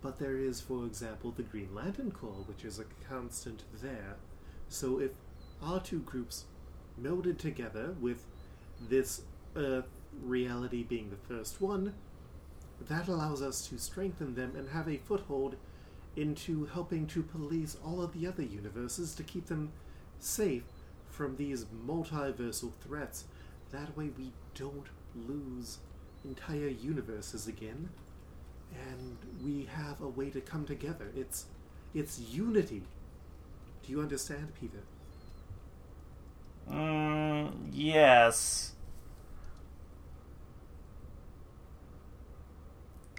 [0.03, 4.17] But there is, for example, the Green Lantern Corps, which is a constant there.
[4.69, 5.13] So if
[5.63, 6.45] our two groups
[7.01, 8.25] melded together with
[8.89, 9.23] this
[9.57, 9.89] Earth
[10.23, 11.95] reality being the first one,
[12.89, 15.57] that allows us to strengthen them and have a foothold
[16.17, 19.73] into helping to police all of the other universes to keep them
[20.19, 20.65] safe
[21.11, 23.25] from these multiversal threats.
[23.73, 25.79] That way we don't lose
[26.25, 27.89] entire universes again
[28.91, 31.07] and we have a way to come together.
[31.17, 31.47] It's
[31.95, 32.83] it's unity.
[33.85, 34.83] Do you understand, Peter?
[36.71, 38.73] Mm, yes.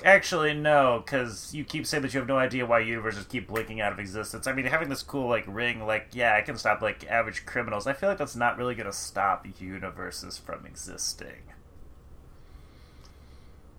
[0.04, 3.82] Actually, no, because you keep saying that you have no idea why universes keep blinking
[3.82, 4.46] out of existence.
[4.46, 7.88] I mean, having this cool, like, ring, like, yeah, I can stop, like, average criminals.
[7.88, 11.42] I feel like that's not really going to stop universes from existing.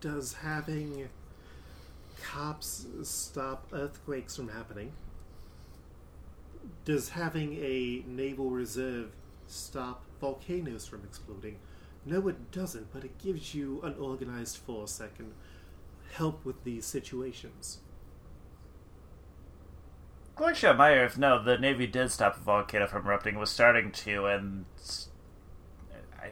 [0.01, 1.09] Does having
[2.21, 4.93] cops stop earthquakes from happening?
[6.85, 9.12] Does having a naval reserve
[9.47, 11.59] stop volcanoes from exploding?
[12.05, 15.33] No, it doesn't, but it gives you an organized force that can
[16.12, 17.78] help with these situations.
[20.40, 23.34] On my earth, no, the Navy did stop a volcano from erupting.
[23.34, 24.66] It was starting to, and
[26.20, 26.30] I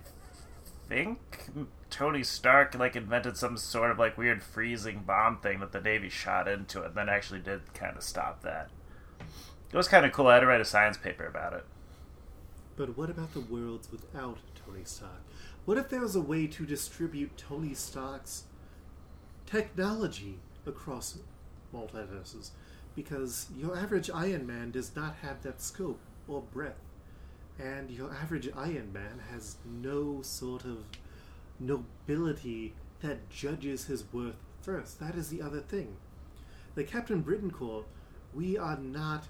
[0.88, 1.50] think
[1.90, 6.08] Tony Stark like invented some sort of like weird freezing bomb thing that the Navy
[6.08, 8.70] shot into it, and then actually did kind of stop that.
[9.72, 10.28] It was kind of cool.
[10.28, 11.64] I had to write a science paper about it.
[12.76, 15.24] But what about the worlds without Tony Stark?
[15.64, 18.44] What if there was a way to distribute Tony Stark's
[19.47, 21.18] technology across
[21.74, 22.51] multiverses?
[22.94, 26.80] Because your average Iron Man does not have that scope or breadth.
[27.59, 30.84] And your average Iron Man has no sort of
[31.59, 35.01] nobility that judges his worth first.
[35.01, 35.97] That is the other thing.
[36.74, 37.84] The Captain Britain Corps,
[38.34, 39.24] we are not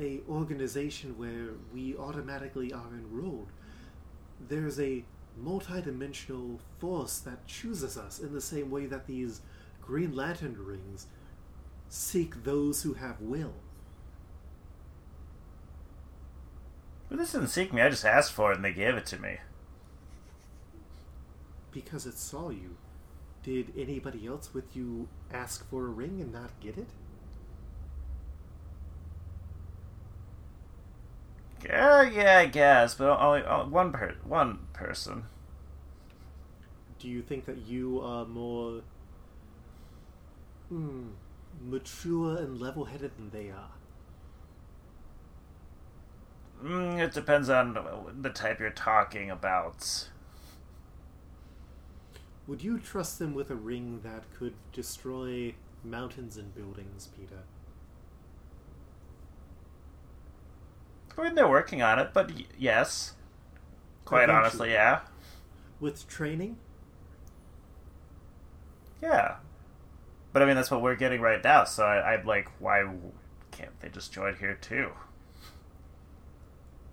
[0.00, 3.48] a organization where we automatically are enrolled.
[4.48, 5.04] There's a
[5.44, 9.40] multidimensional force that chooses us in the same way that these
[9.80, 11.06] Green Lantern rings
[11.88, 13.54] seek those who have will.
[17.08, 17.82] But this didn't seek me.
[17.82, 19.38] I just asked for it, and they gave it to me.
[21.72, 22.76] Because it saw you.
[23.42, 26.88] Did anybody else with you ask for a ring and not get it?
[31.64, 35.24] Yeah, yeah, I guess, but only uh, one per one person.
[36.98, 38.82] Do you think that you are more
[40.68, 41.08] hmm,
[41.62, 43.70] mature and level headed than they are?
[46.62, 47.76] Mm, it depends on
[48.20, 50.08] the type you're talking about.
[52.46, 55.54] Would you trust them with a ring that could destroy
[55.84, 57.44] mountains and buildings, Peter?
[61.20, 63.14] I mean, they're working on it, but y- yes.
[64.04, 64.40] Quite Eventually.
[64.40, 65.00] honestly, yeah.
[65.78, 66.56] With training?
[69.02, 69.36] Yeah.
[70.32, 72.84] But I mean, that's what we're getting right now, so I, I'm like, why
[73.50, 74.90] can't they just join here too?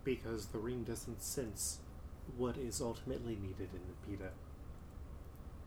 [0.03, 1.79] Because the ring doesn't sense
[2.35, 4.31] what is ultimately needed in the Peter.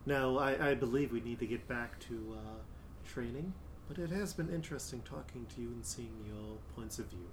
[0.05, 3.53] Now, I, I believe we need to get back to uh, training,
[3.87, 7.27] but it has been interesting talking to you and seeing your points of view.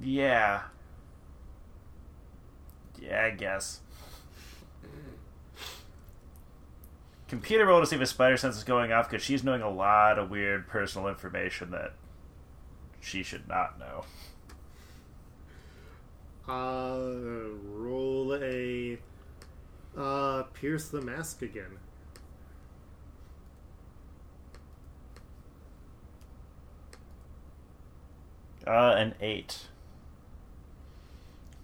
[0.00, 0.62] Yeah.
[3.00, 3.80] Yeah, I guess.
[7.28, 9.08] Computer roll to see if his spider sense is going off?
[9.08, 11.94] Because she's knowing a lot of weird personal information that
[13.00, 14.04] she should not know.
[16.46, 18.98] Uh, roll a
[19.96, 21.78] uh, pierce the mask again.
[28.66, 29.68] Uh, an eight.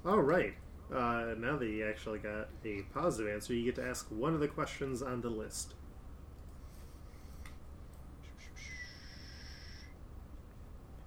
[0.06, 0.54] All right.
[0.92, 4.40] Uh, now that you actually got a positive answer, you get to ask one of
[4.40, 5.74] the questions on the list.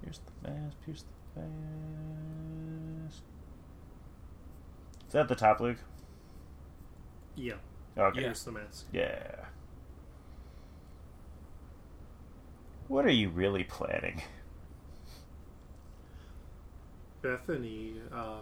[0.03, 0.75] Pierce the mask.
[0.85, 1.03] Pierce
[1.35, 3.21] the mask.
[5.07, 5.77] Is that the top, Luke?
[7.35, 7.53] Yeah,
[7.97, 8.21] Okay.
[8.21, 8.85] pierce the mask.
[8.91, 9.45] Yeah.
[12.87, 14.21] What are you really planning?
[17.21, 18.41] Bethany, uh,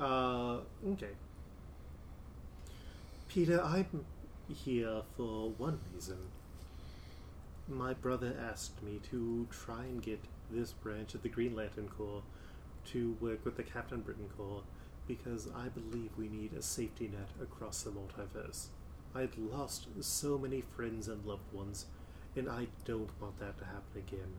[0.00, 0.58] uh,
[0.92, 1.10] okay.
[3.28, 4.04] Peter, I'm
[4.48, 6.18] here for one reason.
[7.68, 10.20] My brother asked me to try and get
[10.50, 12.22] this branch of the Green Lantern Corps
[12.86, 14.62] to work with the Captain Britain Corps
[15.06, 18.68] because I believe we need a safety net across the multiverse.
[19.14, 21.86] I've lost so many friends and loved ones,
[22.36, 24.34] and I don't want that to happen again.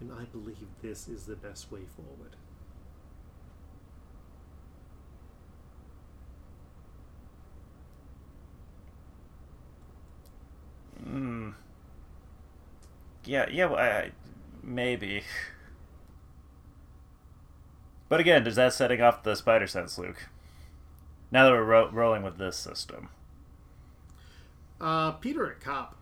[0.00, 2.36] And I believe this is the best way forward.
[13.30, 14.10] Yeah, yeah, well, I,
[14.60, 15.22] maybe.
[18.08, 20.26] But again, is that setting off the spider sense, Luke?
[21.30, 23.08] Now that we're ro- rolling with this system.
[24.80, 25.94] Uh, Peter a cop.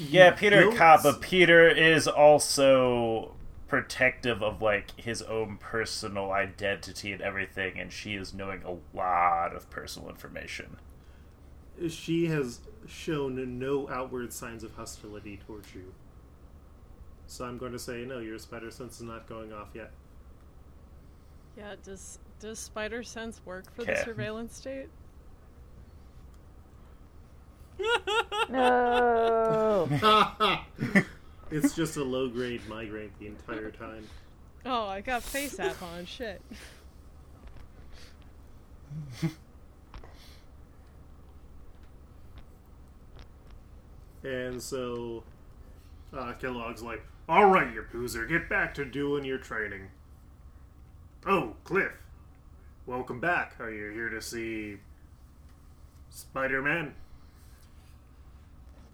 [0.00, 3.36] Yeah, Peter don't cop, but Peter is also
[3.68, 9.54] protective of like his own personal identity and everything, and she is knowing a lot
[9.54, 10.78] of personal information.
[11.88, 15.92] She has shown no outward signs of hostility towards you.
[17.26, 18.18] So I'm going to say no.
[18.18, 19.90] Your spider sense is not going off yet.
[21.56, 24.88] Yeah, does does spider sense work for the surveillance state?
[28.50, 29.88] No.
[31.50, 34.06] it's just a low grade migraine the entire time.
[34.66, 36.06] Oh, I got face app on.
[36.06, 36.42] Shit.
[44.24, 45.22] And so,
[46.12, 49.90] uh, Kilowog's like, "All right, you poozer, get back to doing your training."
[51.26, 51.92] Oh, Cliff,
[52.86, 53.54] welcome back.
[53.60, 54.78] Are you here to see
[56.10, 56.94] Spider-Man?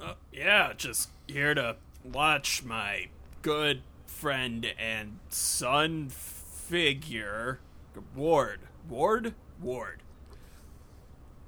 [0.01, 3.09] Uh, yeah, just here to watch my
[3.43, 7.61] good friend and son figure,
[8.15, 8.61] Ward.
[8.89, 9.35] Ward?
[9.61, 10.03] Ward.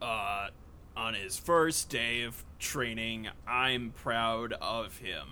[0.01, 0.49] Uh,
[0.97, 5.29] on his first day of training, I'm proud of him.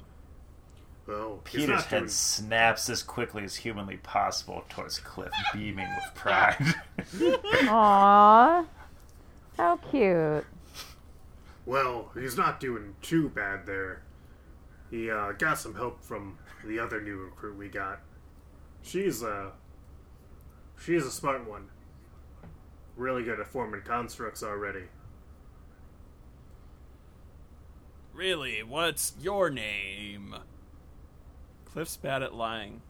[1.09, 6.15] Oh, he's Peter's head doing- snaps as quickly as humanly possible towards Cliff, beaming with
[6.15, 6.57] pride.
[7.17, 8.67] Aww.
[9.57, 10.45] How cute.
[11.67, 14.03] Well, he's not doing too bad there.
[14.91, 18.01] He uh, got some help from the other new recruit we got.
[18.83, 19.51] She's uh,
[20.83, 21.69] she's a smart one.
[22.97, 24.85] Really good at forming constructs already.
[28.21, 30.35] Really, what's your name?
[31.65, 32.83] Cliff's bad at lying.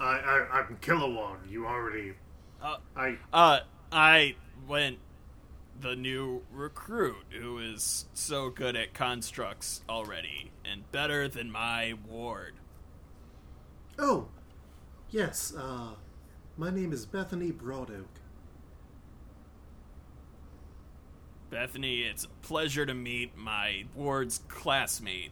[0.00, 1.48] I, I I'm Kilowog.
[1.48, 2.14] You already.
[2.60, 3.60] Uh, I Uh,
[3.92, 4.34] I
[4.66, 4.98] went
[5.80, 12.54] the new recruit who is so good at constructs already and better than my ward.
[14.00, 14.26] oh,
[15.10, 15.54] yes.
[15.56, 15.90] Uh,
[16.56, 18.13] my name is Bethany Broadoak.
[21.54, 25.30] Bethany, it's a pleasure to meet my ward's classmate.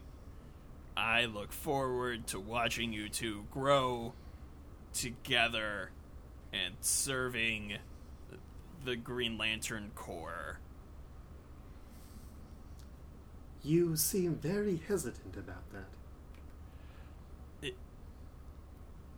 [0.97, 4.13] I look forward to watching you two grow
[4.95, 5.91] together
[6.53, 7.79] and serving
[8.85, 10.61] the Green Lantern Corps.
[13.65, 17.73] You seem very hesitant about that.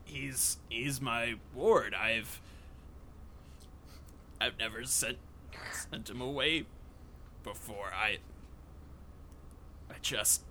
[0.06, 1.94] he's he's my ward.
[1.94, 2.40] I've
[4.40, 5.18] I've never sent
[5.70, 6.64] sent him away
[7.44, 7.92] before.
[7.94, 8.18] I
[9.90, 10.42] I just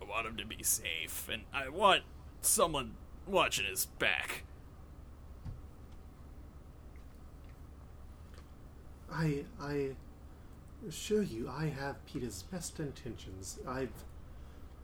[0.00, 2.02] I want him to be safe, and I want
[2.40, 2.96] someone
[3.26, 4.44] watching his back.
[9.12, 9.96] I I
[10.88, 13.58] assure you, I have Peter's best intentions.
[13.68, 14.04] I've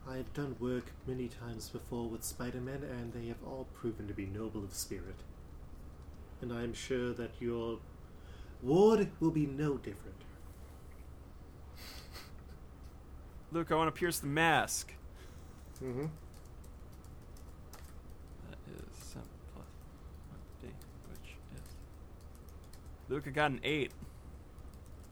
[0.09, 4.26] I've done work many times before with Spider-Man, and they have all proven to be
[4.26, 5.16] noble of spirit.
[6.41, 7.80] and I'm sure that your
[8.62, 10.25] ward will be no different.
[13.53, 14.92] Luke, I want to pierce the mask.
[15.82, 16.07] Mm-hmm.
[18.51, 19.66] That is seven plus
[20.30, 20.68] one D,
[21.11, 21.62] which is.
[23.09, 23.92] Luke, I got an eight.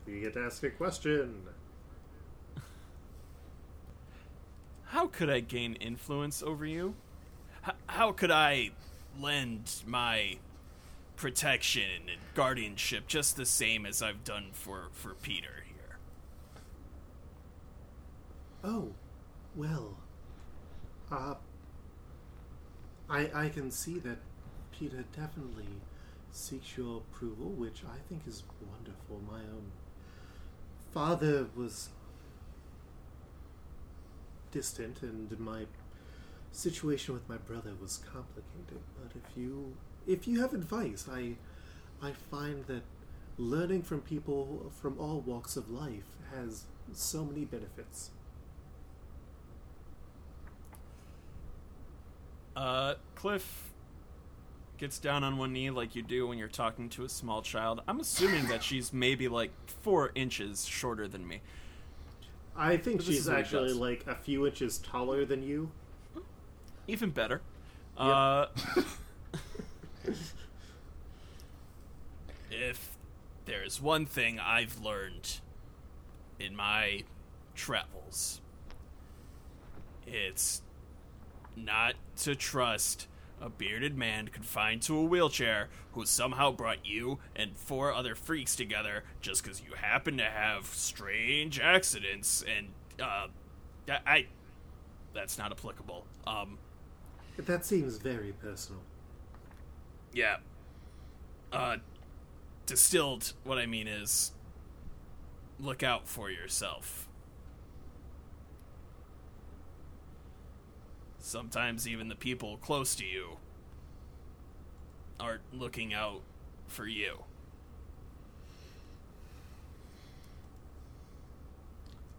[0.07, 1.43] You get to ask a question.
[4.87, 6.95] How could I gain influence over you?
[7.67, 8.71] H- how could I
[9.19, 10.37] lend my
[11.17, 15.97] protection and guardianship just the same as I've done for, for Peter here?
[18.65, 18.93] Oh,
[19.55, 19.97] well.
[21.11, 21.35] Uh,
[23.09, 24.19] I I can see that
[24.73, 25.81] Peter definitely
[26.31, 29.21] seeks your approval, which I think is wonderful.
[29.27, 29.73] My own
[30.93, 31.89] father was
[34.51, 35.67] distant, and my
[36.53, 38.81] situation with my brother was complicated.
[39.03, 41.37] But if you if you have advice, I
[42.03, 42.83] I find that
[43.39, 48.11] learning from people from all walks of life has so many benefits.
[52.57, 53.73] Uh, Cliff
[54.79, 57.81] gets down on one knee like you do when you're talking to a small child.
[57.87, 59.51] I'm assuming that she's maybe like
[59.83, 61.41] four inches shorter than me.
[62.57, 65.71] I think But she's is what he actually like a few inches taller than you.
[66.87, 67.41] Even better.
[67.97, 68.47] Uh,
[72.51, 72.97] if
[73.47, 75.41] there's one thing I've learned
[76.39, 77.05] in my
[77.55, 78.41] travels,
[80.07, 80.63] it's
[81.57, 83.07] not to trust
[83.41, 88.57] a bearded man confined to a wheelchair who somehow brought you and four other freaks
[88.57, 92.69] together just because you happen to have strange accidents and
[93.01, 93.27] uh
[94.07, 94.27] I,
[95.13, 96.59] that's not applicable um
[97.37, 98.81] That seems very personal.
[100.13, 100.37] yeah.
[101.53, 101.77] Uh,
[102.67, 104.33] distilled, what I mean is
[105.59, 107.09] look out for yourself.
[111.25, 113.39] Sometimes even the people close to you
[115.19, 116.21] aren't looking out
[116.67, 117.25] for you.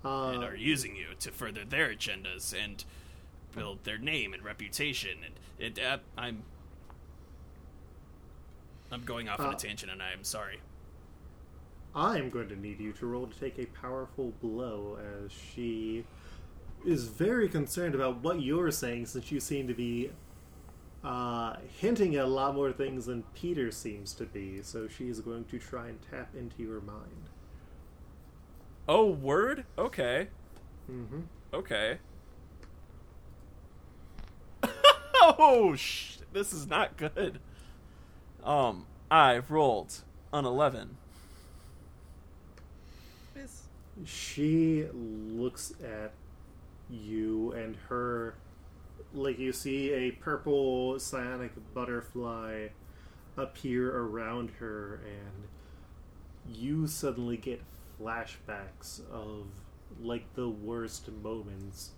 [0.04, 2.84] Uh, and are using you to further their agendas and
[3.56, 5.20] build their name and reputation.
[5.24, 6.42] And it, uh, I'm,
[8.92, 10.62] I'm going off on Uh, a tangent, and I am sorry.
[11.94, 16.06] I'm going to need you to roll to take a powerful blow as she
[16.86, 20.12] is very concerned about what you're saying since you seem to be
[21.04, 24.62] uh, hinting at a lot more things than Peter seems to be.
[24.62, 27.30] So she is going to try and tap into your mind.
[28.88, 29.66] Oh, word?
[29.78, 30.28] Okay,
[30.92, 31.22] Mm-hmm.
[31.54, 31.98] okay.
[35.22, 36.18] oh, sh!
[36.34, 37.40] This is not good.
[38.44, 40.98] Um, I've rolled an eleven.
[44.06, 46.12] She looks at
[46.90, 48.36] you and her
[49.14, 52.68] like you see a purple psionic butterfly
[53.38, 57.62] appear around her and you suddenly get
[58.00, 59.48] flashbacks of
[60.02, 61.92] like the worst moments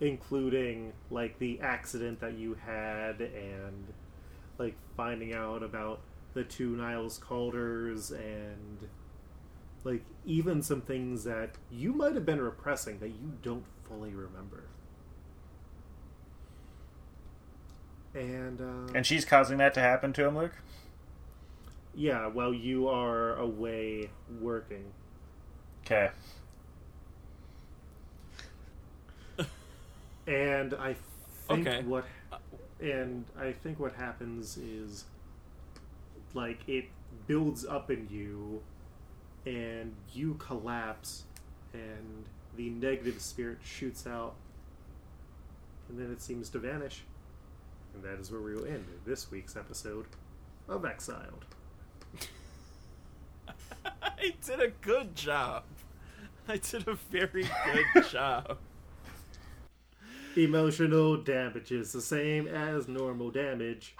[0.00, 3.92] including like the accident that you had and
[4.58, 6.00] like finding out about
[6.34, 8.88] the two Niles Caulders and
[9.84, 14.64] like even some things that you might have been repressing that you don't fully remember.
[18.14, 20.52] And uh, And she's causing that to happen to him, Luke?
[21.94, 24.92] yeah, while you are away working,
[25.84, 26.10] Okay.
[30.26, 30.96] and I
[31.48, 31.82] think Okay.
[31.86, 32.04] what
[32.80, 35.04] and I think what happens is
[36.34, 36.86] like it
[37.26, 38.62] builds up in you
[39.44, 41.24] and you collapse
[41.74, 42.24] and
[42.56, 44.34] the negative spirit shoots out
[45.88, 47.02] and then it seems to vanish
[47.94, 50.06] and that is where we will end this week's episode
[50.68, 51.44] of exiled
[54.02, 55.64] I did a good job.
[56.48, 57.46] I did a very
[57.92, 58.58] good job.
[60.36, 63.96] emotional damage is the same as normal damage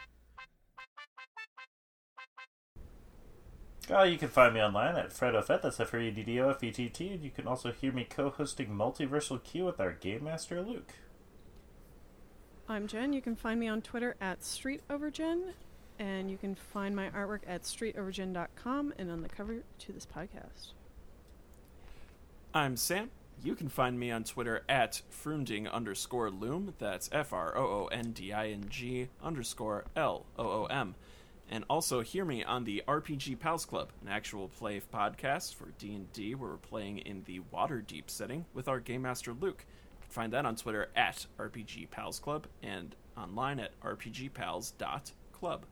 [3.90, 6.50] Oh, you can find me online at FreddoFett, that's F R E D D O
[6.50, 9.80] F E T T, and you can also hear me co hosting Multiversal Q with
[9.80, 10.92] our Game Master Luke.
[12.68, 13.12] I'm Jen.
[13.12, 15.52] You can find me on Twitter at StreetOverGen,
[15.98, 20.72] and you can find my artwork at StreetOverGen.com and on the cover to this podcast.
[22.54, 23.10] I'm Sam.
[23.42, 26.74] You can find me on Twitter at Froonding underscore Loom.
[26.78, 30.94] That's F R O O N D I N G underscore L O O M.
[31.50, 36.34] and also hear me on the RPG Pals Club, an actual play podcast for D&D
[36.34, 39.64] where we're playing in the Waterdeep setting with our game master Luke.
[39.66, 45.64] You can find that on Twitter at RPG Pals Club and online at rpgpals.club.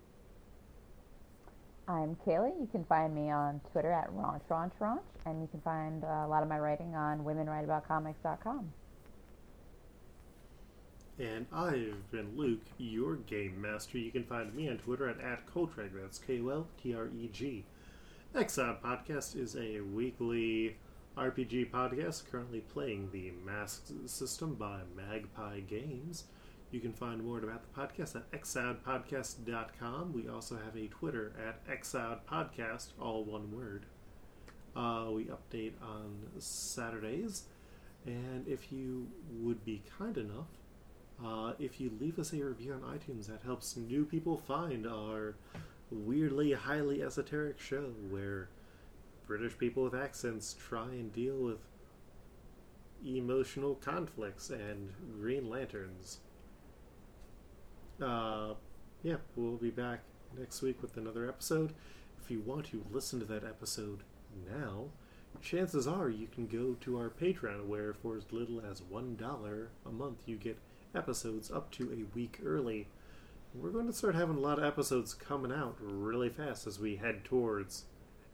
[1.88, 2.60] I'm Kaylee.
[2.60, 6.24] You can find me on Twitter at Raunch Raunch Raunch, and you can find uh,
[6.24, 8.72] a lot of my writing on womenwriteaboutcomics.com.
[11.20, 13.98] And I've been Luke, your game master.
[13.98, 15.90] You can find me on Twitter at, at Koltreg.
[15.92, 17.66] That's K O L T R E G.
[18.34, 20.78] Exile Podcast is a weekly
[21.18, 26.24] RPG podcast currently playing the Masks system by Magpie Games.
[26.70, 30.14] You can find more about the podcast at exilpodcast.com.
[30.14, 33.84] We also have a Twitter at exilpodcast, all one word.
[34.74, 37.42] Uh, we update on Saturdays.
[38.06, 40.46] And if you would be kind enough,
[41.24, 45.34] uh, if you leave us a review on iTunes, that helps new people find our
[45.90, 48.48] weirdly highly esoteric show where
[49.26, 51.58] British people with accents try and deal with
[53.04, 56.18] emotional conflicts and Green Lanterns.
[58.00, 58.54] Uh,
[59.02, 60.00] yeah, we'll be back
[60.38, 61.72] next week with another episode.
[62.22, 64.00] If you want to listen to that episode
[64.50, 64.86] now,
[65.42, 69.90] chances are you can go to our Patreon, where for as little as $1 a
[69.90, 70.58] month you get
[70.94, 72.88] episodes up to a week early.
[73.54, 76.96] We're going to start having a lot of episodes coming out really fast as we
[76.96, 77.84] head towards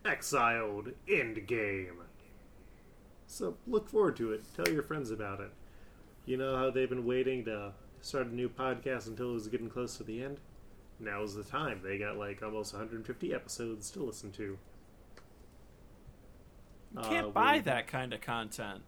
[0.04, 1.96] Exiled Endgame.
[3.26, 4.44] So look forward to it.
[4.54, 5.50] Tell your friends about it.
[6.26, 9.70] You know how they've been waiting to start a new podcast until it was getting
[9.70, 10.38] close to the end?
[11.00, 11.80] Now's the time.
[11.82, 14.58] They got like almost 150 episodes to listen to.
[16.94, 18.82] You can't Uh, buy that kind of content.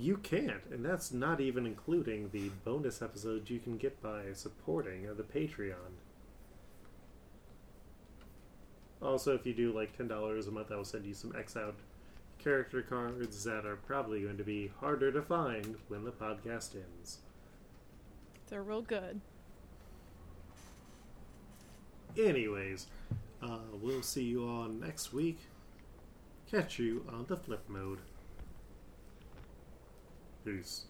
[0.00, 5.02] You can't, and that's not even including the bonus episodes you can get by supporting
[5.02, 5.98] the Patreon.
[9.02, 11.56] Also, if you do like ten dollars a month, I will send you some X
[11.56, 11.74] out
[12.38, 17.18] character cards that are probably going to be harder to find when the podcast ends.
[18.48, 19.20] They're real good.
[22.16, 22.86] Anyways,
[23.42, 25.38] uh, we'll see you all next week.
[26.50, 27.98] Catch you on the flip mode.
[30.48, 30.87] Peace.